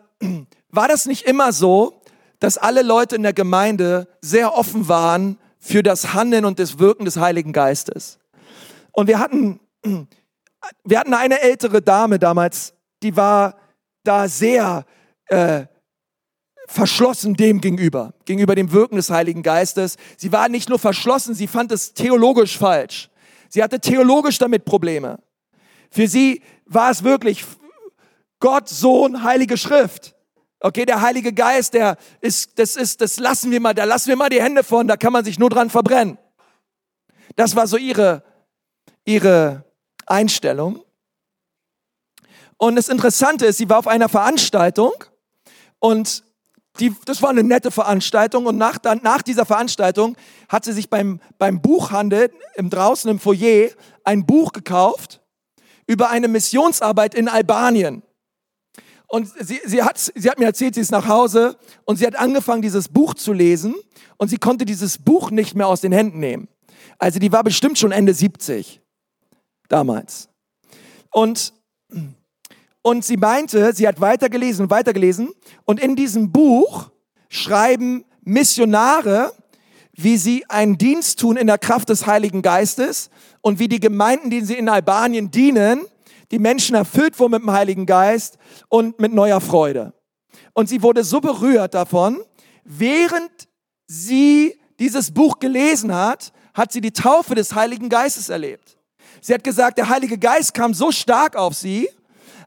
[0.73, 2.01] war das nicht immer so,
[2.39, 7.05] dass alle Leute in der Gemeinde sehr offen waren für das Handeln und das Wirken
[7.05, 8.19] des Heiligen Geistes.
[8.91, 9.59] Und wir hatten,
[10.83, 13.55] wir hatten eine ältere Dame damals, die war
[14.03, 14.85] da sehr
[15.27, 15.65] äh,
[16.67, 19.97] verschlossen dem gegenüber, gegenüber dem Wirken des Heiligen Geistes.
[20.17, 23.09] Sie war nicht nur verschlossen, sie fand es theologisch falsch.
[23.47, 25.19] Sie hatte theologisch damit Probleme.
[25.91, 27.45] Für sie war es wirklich
[28.39, 30.12] Gott, Sohn, Heilige Schrift.
[30.65, 34.15] Okay, der Heilige Geist, der ist, das ist, das lassen wir mal, da lassen wir
[34.15, 36.17] mal die Hände von, da kann man sich nur dran verbrennen.
[37.35, 38.23] Das war so ihre,
[39.03, 39.65] ihre
[40.05, 40.81] Einstellung.
[42.55, 44.93] Und das Interessante ist, sie war auf einer Veranstaltung
[45.79, 46.23] und
[46.79, 50.15] die, das war eine nette Veranstaltung und nach, nach dieser Veranstaltung
[50.47, 53.71] hat sie sich beim, beim Buchhandel im, draußen im Foyer
[54.05, 55.19] ein Buch gekauft
[55.87, 58.01] über eine Missionsarbeit in Albanien.
[59.13, 62.15] Und sie, sie, hat, sie hat mir erzählt, sie ist nach Hause und sie hat
[62.15, 63.75] angefangen, dieses Buch zu lesen
[64.17, 66.47] und sie konnte dieses Buch nicht mehr aus den Händen nehmen.
[66.97, 68.81] Also die war bestimmt schon Ende 70
[69.69, 70.29] damals.
[71.11, 71.53] Und,
[72.81, 75.31] und sie meinte, sie hat weitergelesen und weitergelesen
[75.65, 76.89] und in diesem Buch
[77.29, 79.31] schreiben Missionare,
[79.91, 84.31] wie sie einen Dienst tun in der Kraft des Heiligen Geistes und wie die Gemeinden,
[84.31, 85.85] die sie in Albanien dienen,
[86.33, 89.93] die Menschen erfüllt wurden mit dem Heiligen Geist und mit neuer Freude.
[90.53, 92.23] Und sie wurde so berührt davon,
[92.63, 93.29] während
[93.85, 98.79] sie dieses Buch gelesen hat, hat sie die Taufe des Heiligen Geistes erlebt.
[99.21, 101.87] Sie hat gesagt, der Heilige Geist kam so stark auf sie,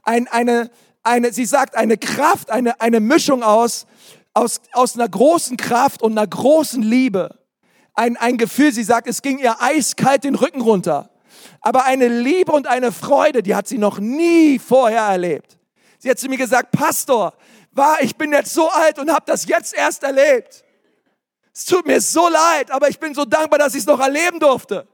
[0.03, 0.69] ein, eine,
[1.05, 3.87] eine, sie sagt, eine Kraft, eine, eine Mischung aus,
[4.35, 7.39] aus, aus einer großen Kraft und einer großen Liebe.
[7.95, 11.09] Ein, ein Gefühl, sie sagt, es ging ihr eiskalt den Rücken runter
[11.61, 15.59] aber eine Liebe und eine Freude, die hat sie noch nie vorher erlebt.
[15.99, 17.35] Sie hat zu mir gesagt, Pastor,
[17.73, 20.65] war, ich bin jetzt so alt und habe das jetzt erst erlebt.
[21.53, 24.39] Es tut mir so leid, aber ich bin so dankbar, dass ich es noch erleben
[24.41, 24.87] durfte.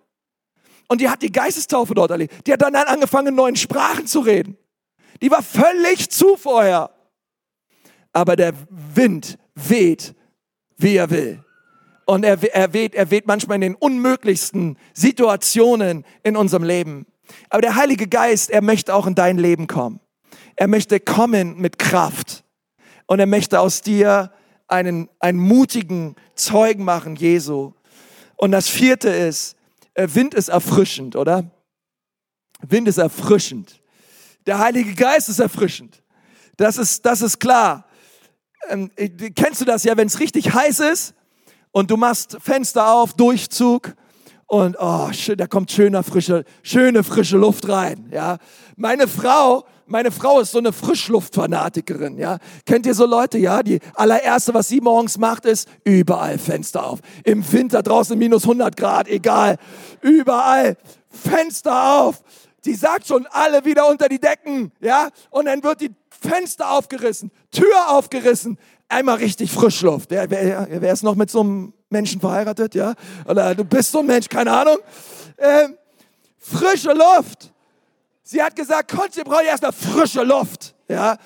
[0.88, 2.46] Und die hat die Geistestaufe dort erlebt.
[2.46, 4.56] Die hat dann angefangen, in neuen Sprachen zu reden.
[5.20, 6.90] Die war völlig zu vorher.
[8.12, 10.14] Aber der Wind weht,
[10.76, 11.42] wie er will.
[12.12, 17.06] Und er, er, weht, er weht manchmal in den unmöglichsten Situationen in unserem Leben.
[17.48, 19.98] Aber der Heilige Geist, er möchte auch in dein Leben kommen.
[20.54, 22.44] Er möchte kommen mit Kraft.
[23.06, 24.30] Und er möchte aus dir
[24.68, 27.72] einen, einen mutigen Zeugen machen, Jesu.
[28.36, 29.56] Und das vierte ist,
[29.94, 31.50] äh, Wind ist erfrischend, oder?
[32.60, 33.80] Wind ist erfrischend.
[34.44, 36.02] Der Heilige Geist ist erfrischend.
[36.58, 37.86] Das ist, das ist klar.
[38.68, 41.14] Ähm, äh, kennst du das ja, wenn es richtig heiß ist?
[41.72, 43.94] Und du machst Fenster auf, Durchzug
[44.46, 48.08] und oh, da kommt schöner frische, schöne frische Luft rein.
[48.12, 48.36] Ja,
[48.76, 52.18] meine Frau, meine Frau ist so eine Frischluftfanatikerin.
[52.18, 53.38] Ja, kennt ihr so Leute?
[53.38, 57.00] Ja, die allererste, was sie morgens macht, ist überall Fenster auf.
[57.24, 59.56] Im Winter draußen minus 100 Grad, egal,
[60.02, 60.76] überall
[61.08, 62.22] Fenster auf.
[62.64, 64.70] Die sagt schon alle wieder unter die Decken.
[64.80, 68.58] Ja, und dann wird die Fenster aufgerissen, Tür aufgerissen,
[68.92, 70.10] einmal richtig Frischluft.
[70.10, 72.74] Wer, wer, wer ist noch mit so einem Menschen verheiratet?
[72.74, 72.94] Ja?
[73.26, 74.78] Oder du bist so ein Mensch, keine Ahnung.
[75.38, 75.76] Ähm,
[76.38, 77.52] frische Luft.
[78.22, 80.74] Sie hat gesagt, Konst, ihr braucht erstmal frische Luft.
[80.88, 81.16] Ja?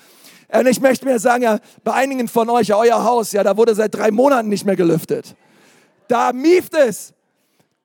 [0.49, 3.57] Und ich möchte mir sagen, ja, bei einigen von euch, ja, euer Haus, ja, da
[3.57, 5.35] wurde seit drei Monaten nicht mehr gelüftet.
[6.07, 7.13] Da mieft es.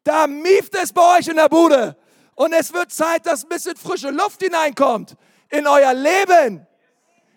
[0.05, 1.97] Da mieft es bei euch in der Bude.
[2.35, 5.17] Und es wird Zeit, dass ein bisschen frische Luft hineinkommt
[5.51, 6.67] in euer Leben,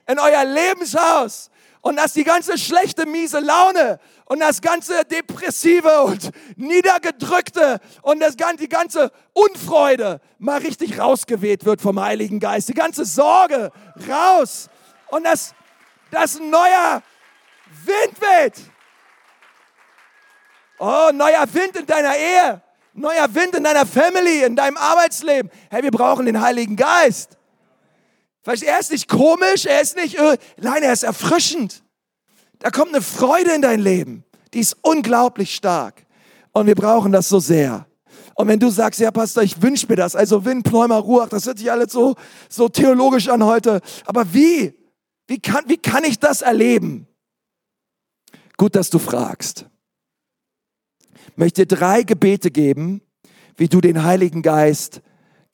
[0.08, 1.50] in euer Lebenshaus.
[1.86, 8.36] Und dass die ganze schlechte, miese Laune und das ganze Depressive und Niedergedrückte und das,
[8.36, 12.70] die ganze Unfreude mal richtig rausgeweht wird vom Heiligen Geist.
[12.70, 13.72] Die ganze Sorge
[14.10, 14.68] raus
[15.10, 15.54] und dass
[16.10, 17.04] das ein neuer
[17.84, 18.54] Wind weht.
[20.80, 25.52] Oh, neuer Wind in deiner Ehe, neuer Wind in deiner Family, in deinem Arbeitsleben.
[25.70, 27.38] Hey, wir brauchen den Heiligen Geist.
[28.46, 31.84] Er ist nicht komisch, er ist nicht, äh, nein, er ist erfrischend.
[32.60, 36.06] Da kommt eine Freude in dein Leben, die ist unglaublich stark.
[36.52, 37.88] Und wir brauchen das so sehr.
[38.36, 41.46] Und wenn du sagst, ja, Pastor, ich wünsche mir das, also Wind, Pneuma, Ruach, das
[41.46, 42.16] hört sich alles so,
[42.50, 43.82] so theologisch an heute.
[44.06, 44.74] Aber wie?
[45.28, 47.08] Wie kann, wie kann ich das erleben?
[48.58, 49.66] Gut, dass du fragst.
[51.30, 53.02] Ich möchte drei Gebete geben,
[53.58, 55.02] wie du den Heiligen Geist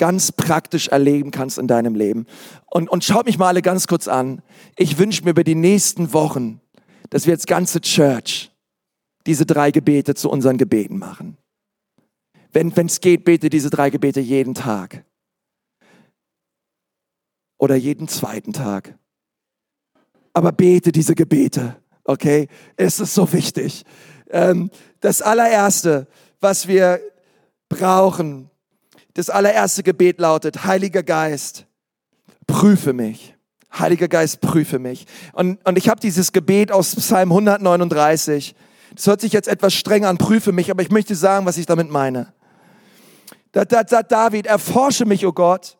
[0.01, 2.25] ganz praktisch erleben kannst in deinem Leben.
[2.71, 4.41] Und, und schaut mich mal alle ganz kurz an.
[4.75, 6.59] Ich wünsche mir über die nächsten Wochen,
[7.11, 8.51] dass wir als ganze Church
[9.27, 11.37] diese drei Gebete zu unseren Gebeten machen.
[12.51, 15.05] Wenn es geht, bete diese drei Gebete jeden Tag.
[17.59, 18.97] Oder jeden zweiten Tag.
[20.33, 22.47] Aber bete diese Gebete, okay?
[22.75, 23.85] Es ist so wichtig.
[24.31, 26.07] Ähm, das allererste,
[26.39, 26.99] was wir
[27.69, 28.50] brauchen,
[29.13, 31.65] das allererste Gebet lautet, Heiliger Geist,
[32.47, 33.35] prüfe mich.
[33.77, 35.05] Heiliger Geist, prüfe mich.
[35.33, 38.53] Und, und ich habe dieses Gebet aus Psalm 139.
[38.95, 41.65] Das hört sich jetzt etwas streng an, prüfe mich, aber ich möchte sagen, was ich
[41.65, 42.33] damit meine.
[43.53, 45.77] Da, da sagt David, erforsche mich, o oh Gott,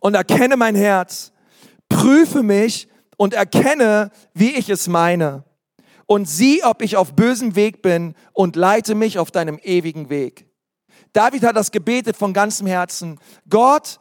[0.00, 1.32] und erkenne mein Herz.
[1.88, 5.44] Prüfe mich und erkenne, wie ich es meine.
[6.06, 10.47] Und sieh, ob ich auf bösem Weg bin und leite mich auf deinem ewigen Weg.
[11.12, 13.18] David hat das gebetet von ganzem Herzen.
[13.48, 14.00] Gott,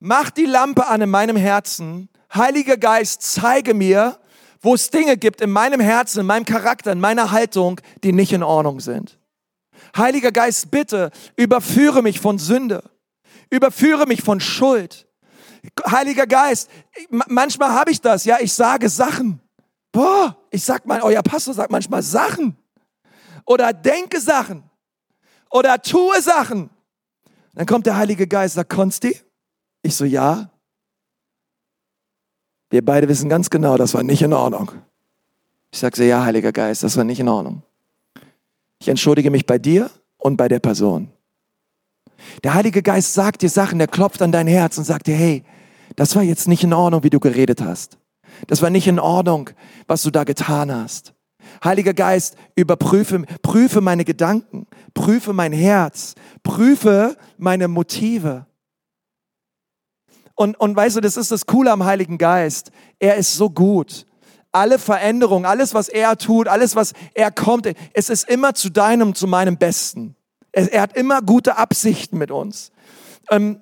[0.00, 2.08] mach die Lampe an in meinem Herzen.
[2.34, 4.18] Heiliger Geist, zeige mir,
[4.60, 8.32] wo es Dinge gibt in meinem Herzen, in meinem Charakter, in meiner Haltung, die nicht
[8.32, 9.18] in Ordnung sind.
[9.96, 12.82] Heiliger Geist, bitte überführe mich von Sünde.
[13.50, 15.06] Überführe mich von Schuld.
[15.88, 16.68] Heiliger Geist,
[17.08, 19.40] manchmal habe ich das, ja, ich sage Sachen.
[19.92, 22.56] Boah, ich sag mal, euer Pastor sagt manchmal Sachen.
[23.44, 24.68] Oder denke Sachen
[25.50, 26.70] oder tue Sachen.
[27.54, 29.18] Dann kommt der Heilige Geist, sagt, Konsti?
[29.82, 30.50] Ich so, ja.
[32.70, 34.72] Wir beide wissen ganz genau, das war nicht in Ordnung.
[35.70, 37.62] Ich sage, ja, Heiliger Geist, das war nicht in Ordnung.
[38.78, 41.10] Ich entschuldige mich bei dir und bei der Person.
[42.44, 45.44] Der Heilige Geist sagt dir Sachen, der klopft an dein Herz und sagt dir, hey,
[45.96, 47.98] das war jetzt nicht in Ordnung, wie du geredet hast.
[48.46, 49.50] Das war nicht in Ordnung,
[49.86, 51.14] was du da getan hast.
[51.64, 58.46] Heiliger Geist, überprüfe, prüfe meine Gedanken, prüfe mein Herz, prüfe meine Motive.
[60.34, 62.70] Und, und weißt du, das ist das Coole am Heiligen Geist.
[62.98, 64.06] Er ist so gut.
[64.52, 69.14] Alle Veränderungen, alles, was er tut, alles, was er kommt, es ist immer zu deinem,
[69.14, 70.14] zu meinem Besten.
[70.52, 72.70] Er, er hat immer gute Absichten mit uns.
[73.30, 73.60] Ähm,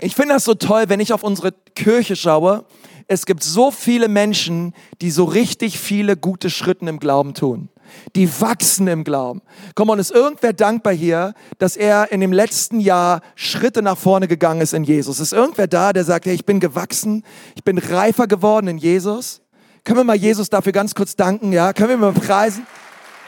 [0.00, 2.64] ich finde das so toll, wenn ich auf unsere Kirche schaue
[3.08, 7.68] es gibt so viele Menschen, die so richtig viele gute Schritte im Glauben tun.
[8.16, 9.42] Die wachsen im Glauben.
[9.74, 14.28] Komm on, ist irgendwer dankbar hier, dass er in dem letzten Jahr Schritte nach vorne
[14.28, 15.20] gegangen ist in Jesus?
[15.20, 19.42] Ist irgendwer da, der sagt, hey, ich bin gewachsen, ich bin reifer geworden in Jesus?
[19.84, 21.72] Können wir mal Jesus dafür ganz kurz danken, ja?
[21.72, 22.66] Können wir mal preisen?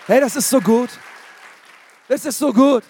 [0.07, 0.91] Hey, das ist so gut.
[2.09, 2.85] Das ist so gut.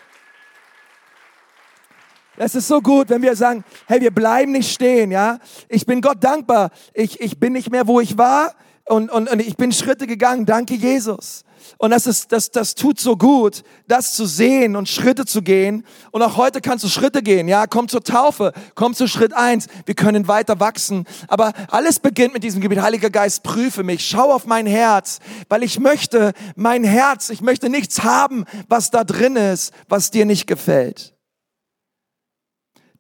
[2.37, 5.39] Es ist so gut, wenn wir sagen, hey, wir bleiben nicht stehen, ja.
[5.69, 6.71] Ich bin Gott dankbar.
[6.93, 8.55] Ich, ich bin nicht mehr, wo ich war
[8.87, 10.45] und, und, und ich bin Schritte gegangen.
[10.45, 11.45] Danke, Jesus.
[11.79, 15.87] Und das ist, das, das tut so gut, das zu sehen und Schritte zu gehen.
[16.11, 17.67] Und auch heute kannst du Schritte gehen, ja.
[17.67, 19.69] Komm zur Taufe, komm zu Schritt eins.
[19.87, 21.07] Wir können weiter wachsen.
[21.29, 22.83] Aber alles beginnt mit diesem Gebet.
[22.83, 24.07] Heiliger Geist, prüfe mich.
[24.07, 29.05] Schau auf mein Herz, weil ich möchte mein Herz, ich möchte nichts haben, was da
[29.05, 31.14] drin ist, was dir nicht gefällt.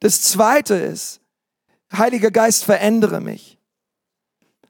[0.05, 1.23] Das zweite ist,
[1.90, 3.57] Heiliger Geist, verändere mich.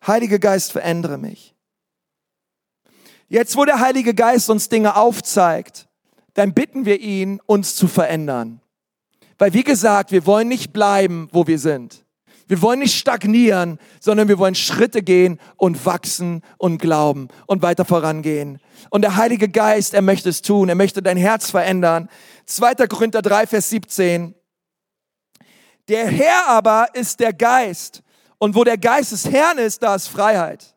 [0.06, 1.56] Heiliger Geist, verändere mich.
[3.26, 5.88] Jetzt, wo der Heilige Geist uns Dinge aufzeigt,
[6.34, 8.60] dann bitten wir ihn, uns zu verändern.
[9.36, 12.04] Weil, wie gesagt, wir wollen nicht bleiben, wo wir sind.
[12.46, 17.84] Wir wollen nicht stagnieren, sondern wir wollen Schritte gehen und wachsen und glauben und weiter
[17.84, 18.60] vorangehen.
[18.88, 20.68] Und der Heilige Geist, er möchte es tun.
[20.68, 22.08] Er möchte dein Herz verändern.
[22.46, 22.86] 2.
[22.86, 24.36] Korinther 3, Vers 17.
[25.88, 28.02] Der Herr aber ist der Geist.
[28.38, 30.74] Und wo der Geist des Herrn ist, da ist Freiheit.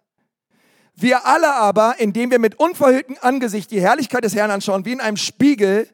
[0.95, 5.01] Wir alle aber, indem wir mit unverhülltem Angesicht die Herrlichkeit des Herrn anschauen, wie in
[5.01, 5.87] einem Spiegel,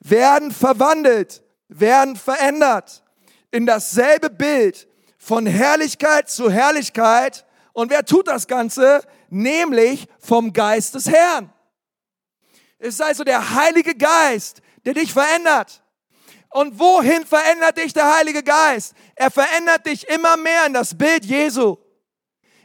[0.00, 3.04] werden verwandelt, werden verändert
[3.50, 4.88] in dasselbe Bild
[5.18, 9.02] von Herrlichkeit zu Herrlichkeit Und wer tut das Ganze?
[9.30, 11.52] Nämlich vom Geist des Herrn.
[12.78, 15.81] Es ist also der Heilige Geist, der dich verändert.
[16.52, 18.94] Und wohin verändert dich der Heilige Geist?
[19.14, 21.76] Er verändert dich immer mehr in das Bild Jesu.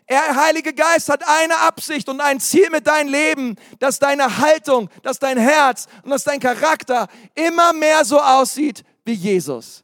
[0.05, 4.89] Er, Heilige Geist, hat eine Absicht und ein Ziel mit deinem Leben, dass deine Haltung,
[5.03, 9.83] dass dein Herz und dass dein Charakter immer mehr so aussieht wie Jesus.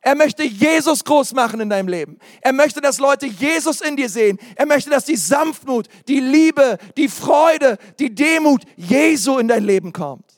[0.00, 2.18] Er möchte Jesus groß machen in deinem Leben.
[2.40, 4.38] Er möchte, dass Leute Jesus in dir sehen.
[4.54, 9.92] Er möchte, dass die Sanftmut, die Liebe, die Freude, die Demut Jesu in dein Leben
[9.92, 10.35] kommt.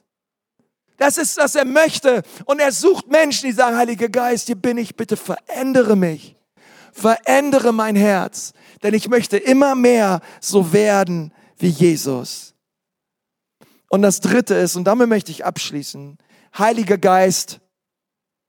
[0.98, 2.22] Das ist, was er möchte.
[2.44, 6.36] Und er sucht Menschen, die sagen, Heiliger Geist, hier bin ich, bitte verändere mich.
[6.92, 8.52] Verändere mein Herz.
[8.82, 12.54] Denn ich möchte immer mehr so werden wie Jesus.
[13.88, 16.18] Und das dritte ist, und damit möchte ich abschließen,
[16.56, 17.60] Heiliger Geist,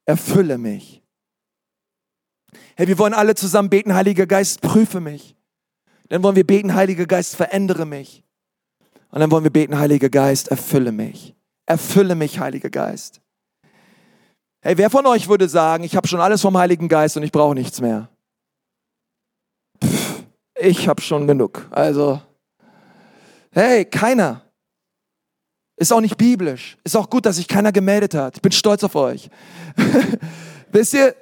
[0.04, 1.02] erfülle mich.
[2.74, 5.36] Hey, wir wollen alle zusammen beten, Heiliger Geist, prüfe mich.
[6.08, 8.24] Dann wollen wir beten, Heiliger Geist, verändere mich.
[9.10, 11.36] Und dann wollen wir beten, Heiliger Geist, erfülle mich.
[11.66, 13.20] Erfülle mich, Heiliger Geist.
[14.62, 17.32] Hey, wer von euch würde sagen, ich habe schon alles vom Heiligen Geist und ich
[17.32, 18.08] brauche nichts mehr?
[19.82, 20.22] Pff,
[20.54, 21.66] ich habe schon genug.
[21.70, 22.20] Also,
[23.52, 24.42] hey, keiner.
[25.76, 26.76] Ist auch nicht biblisch.
[26.84, 28.36] Ist auch gut, dass sich keiner gemeldet hat.
[28.36, 29.30] Ich bin stolz auf euch.
[30.72, 31.14] Wisst ihr,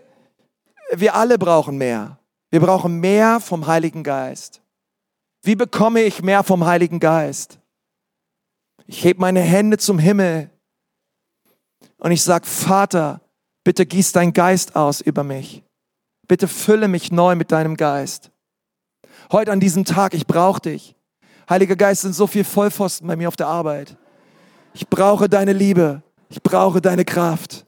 [0.93, 2.19] wir alle brauchen mehr.
[2.51, 4.61] Wir brauchen mehr vom Heiligen Geist.
[5.43, 7.58] Wie bekomme ich mehr vom Heiligen Geist?
[8.91, 10.51] Ich heb meine Hände zum Himmel
[11.99, 13.21] und ich sag, Vater,
[13.63, 15.63] bitte gieß dein Geist aus über mich.
[16.27, 18.31] Bitte fülle mich neu mit deinem Geist.
[19.31, 20.97] Heute an diesem Tag, ich brauche dich.
[21.51, 23.95] Heiliger Geist, sind so viel Vollpfosten bei mir auf der Arbeit.
[24.73, 26.03] Ich brauche deine Liebe.
[26.31, 27.67] Ich brauche deine Kraft.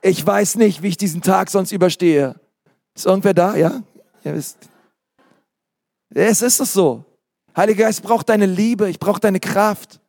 [0.00, 2.34] Ich weiß nicht, wie ich diesen Tag sonst überstehe.
[2.94, 3.56] Ist irgendwer da?
[3.56, 3.82] Ja?
[4.24, 4.56] Ihr wisst.
[6.14, 7.04] Es ist es so.
[7.54, 10.00] Heiliger Geist braucht deine Liebe, ich brauche deine Kraft.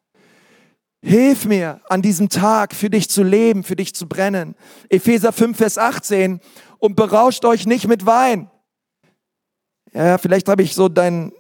[1.04, 4.56] Hilf mir an diesem Tag für dich zu leben, für dich zu brennen.
[4.90, 6.40] Epheser 5, Vers 18.
[6.80, 8.50] Und berauscht euch nicht mit Wein.
[9.94, 11.32] Ja, vielleicht habe ich so deinen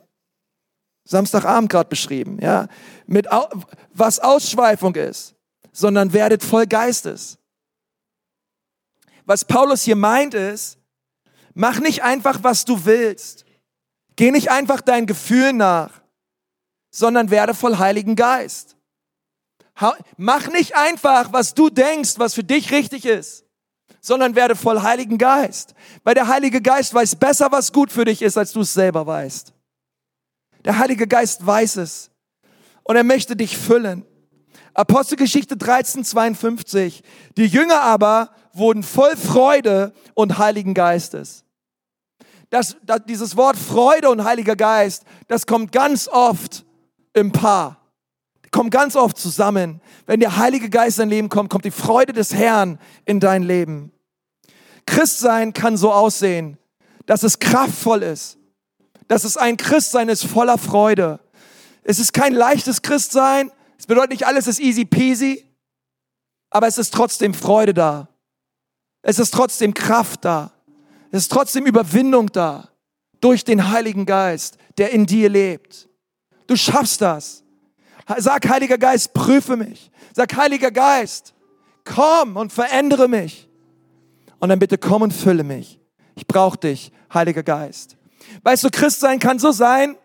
[1.05, 2.67] Samstagabend gerade beschrieben, ja,
[3.07, 3.27] mit
[3.93, 5.35] was Ausschweifung ist,
[5.71, 7.37] sondern werdet voll Geistes.
[9.25, 10.77] Was Paulus hier meint ist,
[11.53, 13.45] Mach nicht einfach, was du willst.
[14.15, 16.01] Geh nicht einfach deinen Gefühlen nach,
[16.91, 18.75] sondern werde voll Heiligen Geist.
[20.17, 23.45] Mach nicht einfach, was du denkst, was für dich richtig ist,
[24.01, 25.73] sondern werde voll Heiligen Geist.
[26.03, 29.05] Weil der Heilige Geist weiß besser, was gut für dich ist, als du es selber
[29.05, 29.53] weißt.
[30.65, 32.11] Der Heilige Geist weiß es.
[32.83, 34.05] Und er möchte dich füllen.
[34.73, 37.03] Apostelgeschichte 13, 52.
[37.37, 41.43] Die Jünger aber wurden voll Freude und Heiligen Geistes
[42.53, 46.63] dass, dass dieses Wort Freude und Heiliger Geist, das kommt ganz oft
[47.13, 47.82] im Paar.
[48.53, 49.81] Kommt ganz oft zusammen.
[50.05, 53.41] Wenn der Heilige Geist in dein Leben kommt, kommt die Freude des Herrn in dein
[53.41, 53.91] Leben.
[54.85, 56.59] Christsein kann so aussehen,
[57.07, 58.37] dass es kraftvoll ist.
[59.07, 61.19] Dass es ein Christsein ist voller Freude.
[61.81, 63.51] Es ist kein leichtes Christsein.
[63.79, 65.43] Es bedeutet nicht, alles ist easy peasy.
[66.51, 68.07] Aber es ist trotzdem Freude da.
[69.01, 70.51] Es ist trotzdem Kraft da.
[71.09, 72.69] Es ist trotzdem Überwindung da
[73.19, 75.89] durch den Heiligen Geist, der in dir lebt.
[76.45, 77.42] Du schaffst das.
[78.17, 79.91] Sag, Heiliger Geist, prüfe mich.
[80.13, 81.33] Sag, Heiliger Geist,
[81.85, 83.49] komm und verändere mich.
[84.39, 85.79] Und dann bitte komm und fülle mich.
[86.15, 87.97] Ich brauche dich, Heiliger Geist.
[88.43, 89.97] Weißt du, Christ sein kann so sein,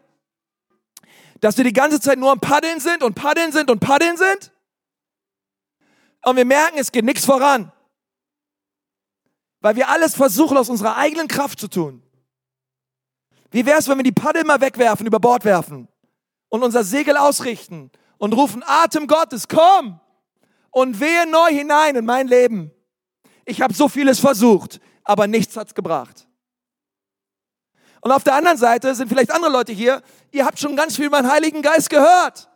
[1.40, 4.52] dass wir die ganze Zeit nur am Paddeln sind und Paddeln sind und Paddeln sind.
[6.24, 7.72] Und wir merken, es geht nichts voran.
[9.60, 12.02] Weil wir alles versuchen, aus unserer eigenen Kraft zu tun.
[13.50, 15.88] Wie wäre es, wenn wir die Paddel mal wegwerfen, über Bord werfen
[16.48, 20.00] und unser Segel ausrichten und rufen, Atem Gottes, komm
[20.70, 22.70] und wehe neu hinein in mein Leben.
[23.44, 26.26] Ich habe so vieles versucht, aber nichts hat's gebracht.
[28.00, 31.06] Und auf der anderen Seite sind vielleicht andere Leute hier, ihr habt schon ganz viel
[31.06, 32.48] über den Heiligen Geist gehört.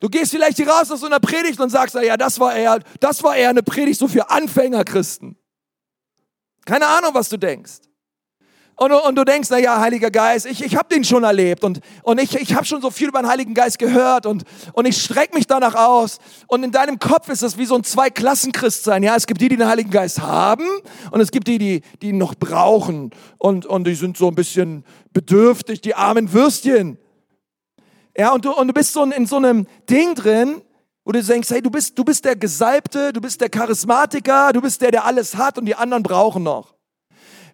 [0.00, 2.78] Du gehst vielleicht hier raus aus so einer Predigt und sagst, ja, das war eher,
[3.00, 5.36] das war eher eine Predigt so für Anfängerchristen.
[6.64, 7.87] Keine Ahnung, was du denkst.
[8.78, 11.80] Und, und du denkst, na ja, Heiliger Geist, ich, ich habe den schon erlebt und,
[12.04, 15.02] und ich, ich habe schon so viel über den Heiligen Geist gehört und, und ich
[15.02, 16.20] strecke mich danach aus.
[16.46, 19.02] Und in deinem Kopf ist es wie so ein Zwei-Klassen-Christsein.
[19.02, 20.64] Ja, es gibt die, die den Heiligen Geist haben
[21.10, 24.36] und es gibt die, die, die ihn noch brauchen und, und die sind so ein
[24.36, 26.98] bisschen bedürftig, die armen Würstchen.
[28.16, 30.62] Ja, und du, und du bist so in so einem Ding drin,
[31.04, 34.60] wo du denkst, hey, du bist, du bist der Gesalbte, du bist der Charismatiker, du
[34.60, 36.74] bist der, der alles hat und die anderen brauchen noch.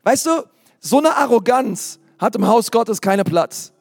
[0.03, 0.43] Weißt du,
[0.85, 3.73] so eine Arroganz hat im Haus Gottes keinen Platz.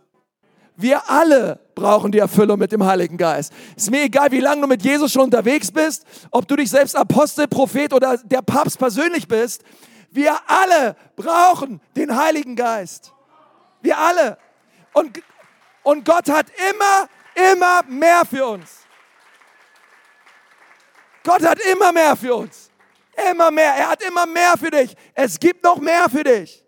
[0.78, 3.51] Wir alle brauchen die Erfüllung mit dem Heiligen Geist.
[3.76, 6.95] Ist mir egal, wie lange du mit Jesus schon unterwegs bist, ob du dich selbst
[6.95, 9.64] Apostel, Prophet oder der Papst persönlich bist.
[10.12, 13.12] Wir alle brauchen den Heiligen Geist.
[13.82, 14.38] Wir alle.
[14.93, 15.22] Und,
[15.84, 18.80] und Gott hat immer, immer mehr für uns.
[21.24, 22.72] Gott hat immer mehr für uns.
[23.30, 23.74] Immer mehr.
[23.76, 24.95] Er hat immer mehr für dich.
[25.14, 26.62] Es gibt noch mehr für dich.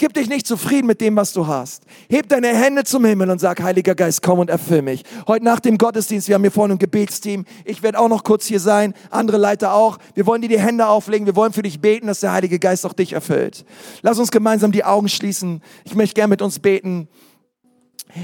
[0.00, 1.82] Gib dich nicht zufrieden mit dem, was du hast.
[2.08, 5.02] Heb deine Hände zum Himmel und sag, Heiliger Geist, komm und erfüll mich.
[5.26, 7.44] Heute nach dem Gottesdienst, wir haben hier vorne ein Gebetsteam.
[7.66, 9.98] Ich werde auch noch kurz hier sein, andere Leiter auch.
[10.14, 11.26] Wir wollen dir die Hände auflegen.
[11.26, 13.66] Wir wollen für dich beten, dass der Heilige Geist auch dich erfüllt.
[14.00, 15.62] Lass uns gemeinsam die Augen schließen.
[15.84, 17.06] Ich möchte gern mit uns beten.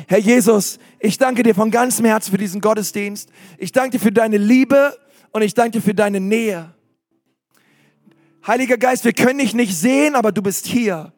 [0.09, 3.29] Herr Jesus, ich danke dir von ganzem Herzen für diesen Gottesdienst.
[3.59, 4.97] Ich danke dir für deine Liebe
[5.31, 6.74] und ich danke dir für deine Nähe.
[8.47, 11.12] Heiliger Geist, wir können dich nicht sehen, aber du bist hier.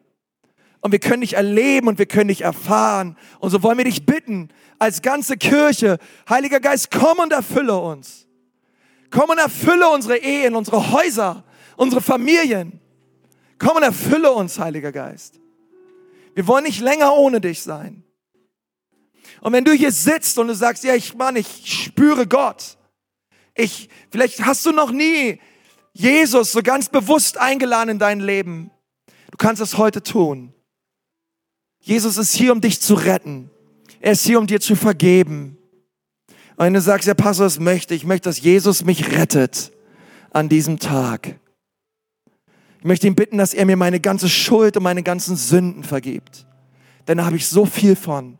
[0.81, 3.17] Und wir können dich erleben und wir können dich erfahren.
[3.39, 5.97] Und so wollen wir dich bitten, als ganze Kirche,
[6.29, 8.27] Heiliger Geist, komm und erfülle uns.
[9.11, 11.43] Komm und erfülle unsere Ehen, unsere Häuser,
[11.75, 12.79] unsere Familien.
[13.57, 15.39] Komm und erfülle uns, Heiliger Geist.
[16.33, 18.03] Wir wollen nicht länger ohne dich sein.
[19.41, 22.77] Und wenn du hier sitzt und du sagst, ja, ich, Mann, ich spüre Gott.
[23.55, 25.41] Ich, vielleicht hast du noch nie
[25.93, 28.71] Jesus so ganz bewusst eingeladen in dein Leben.
[29.31, 30.53] Du kannst es heute tun.
[31.89, 33.49] Jesus ist hier, um dich zu retten.
[33.99, 35.57] Er ist hier, um dir zu vergeben.
[36.55, 39.71] Und wenn du sagst, ja, Pastor, das möchte ich, möchte, dass Jesus mich rettet
[40.29, 41.39] an diesem Tag.
[42.77, 46.45] Ich möchte ihn bitten, dass er mir meine ganze Schuld und meine ganzen Sünden vergibt.
[47.07, 48.37] Denn da habe ich so viel von.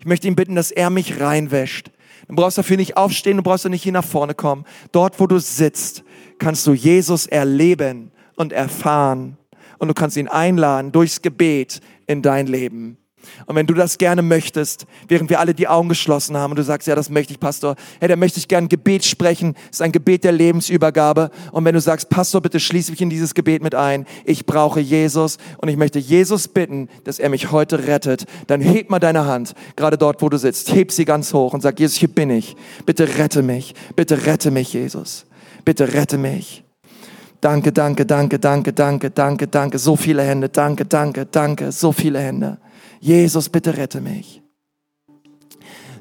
[0.00, 1.92] Ich möchte ihn bitten, dass er mich reinwäscht.
[2.26, 4.64] Du brauchst dafür nicht aufstehen, du brauchst nicht hier nach vorne kommen.
[4.90, 6.02] Dort, wo du sitzt,
[6.40, 9.36] kannst du Jesus erleben und erfahren.
[9.80, 12.98] Und du kannst ihn einladen durchs Gebet in dein Leben.
[13.46, 16.62] Und wenn du das gerne möchtest, während wir alle die Augen geschlossen haben und du
[16.62, 19.82] sagst, ja, das möchte ich, Pastor, hey, da möchte ich gerne Gebet sprechen, das ist
[19.82, 21.30] ein Gebet der Lebensübergabe.
[21.52, 24.80] Und wenn du sagst, Pastor, bitte schließe mich in dieses Gebet mit ein, ich brauche
[24.80, 29.26] Jesus und ich möchte Jesus bitten, dass er mich heute rettet, dann heb mal deine
[29.26, 32.30] Hand, gerade dort, wo du sitzt, heb sie ganz hoch und sag, Jesus, hier bin
[32.30, 32.56] ich,
[32.86, 35.26] bitte rette mich, bitte rette mich, Jesus,
[35.64, 36.64] bitte rette mich.
[37.40, 39.78] Danke, danke, danke, danke, danke, danke, danke.
[39.78, 40.50] So viele Hände.
[40.50, 41.72] Danke, danke, danke.
[41.72, 42.58] So viele Hände.
[43.00, 44.42] Jesus, bitte rette mich.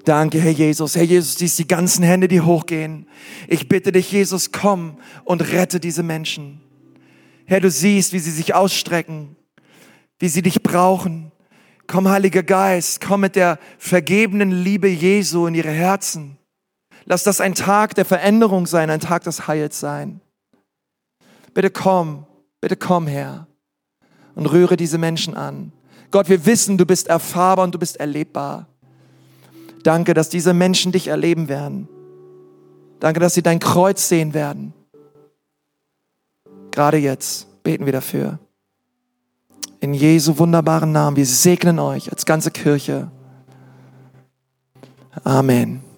[0.03, 0.95] Danke, Herr Jesus.
[0.95, 3.07] Herr Jesus, dies die ganzen Hände, die hochgehen.
[3.47, 6.61] Ich bitte dich, Jesus, komm und rette diese Menschen.
[7.45, 9.35] Herr, du siehst, wie sie sich ausstrecken,
[10.19, 11.31] wie sie dich brauchen.
[11.87, 16.37] Komm, Heiliger Geist, komm mit der vergebenen Liebe Jesu in ihre Herzen.
[17.05, 20.21] Lass das ein Tag der Veränderung sein, ein Tag des Heils sein.
[21.53, 22.25] Bitte komm,
[22.61, 23.47] bitte komm her
[24.35, 25.71] und rühre diese Menschen an.
[26.11, 28.67] Gott, wir wissen, du bist erfahrbar und du bist erlebbar.
[29.83, 31.87] Danke, dass diese Menschen dich erleben werden.
[32.99, 34.73] Danke, dass sie dein Kreuz sehen werden.
[36.71, 38.39] Gerade jetzt beten wir dafür.
[39.79, 41.15] In Jesu wunderbaren Namen.
[41.15, 43.09] Wir segnen euch als ganze Kirche.
[45.23, 45.88] Amen.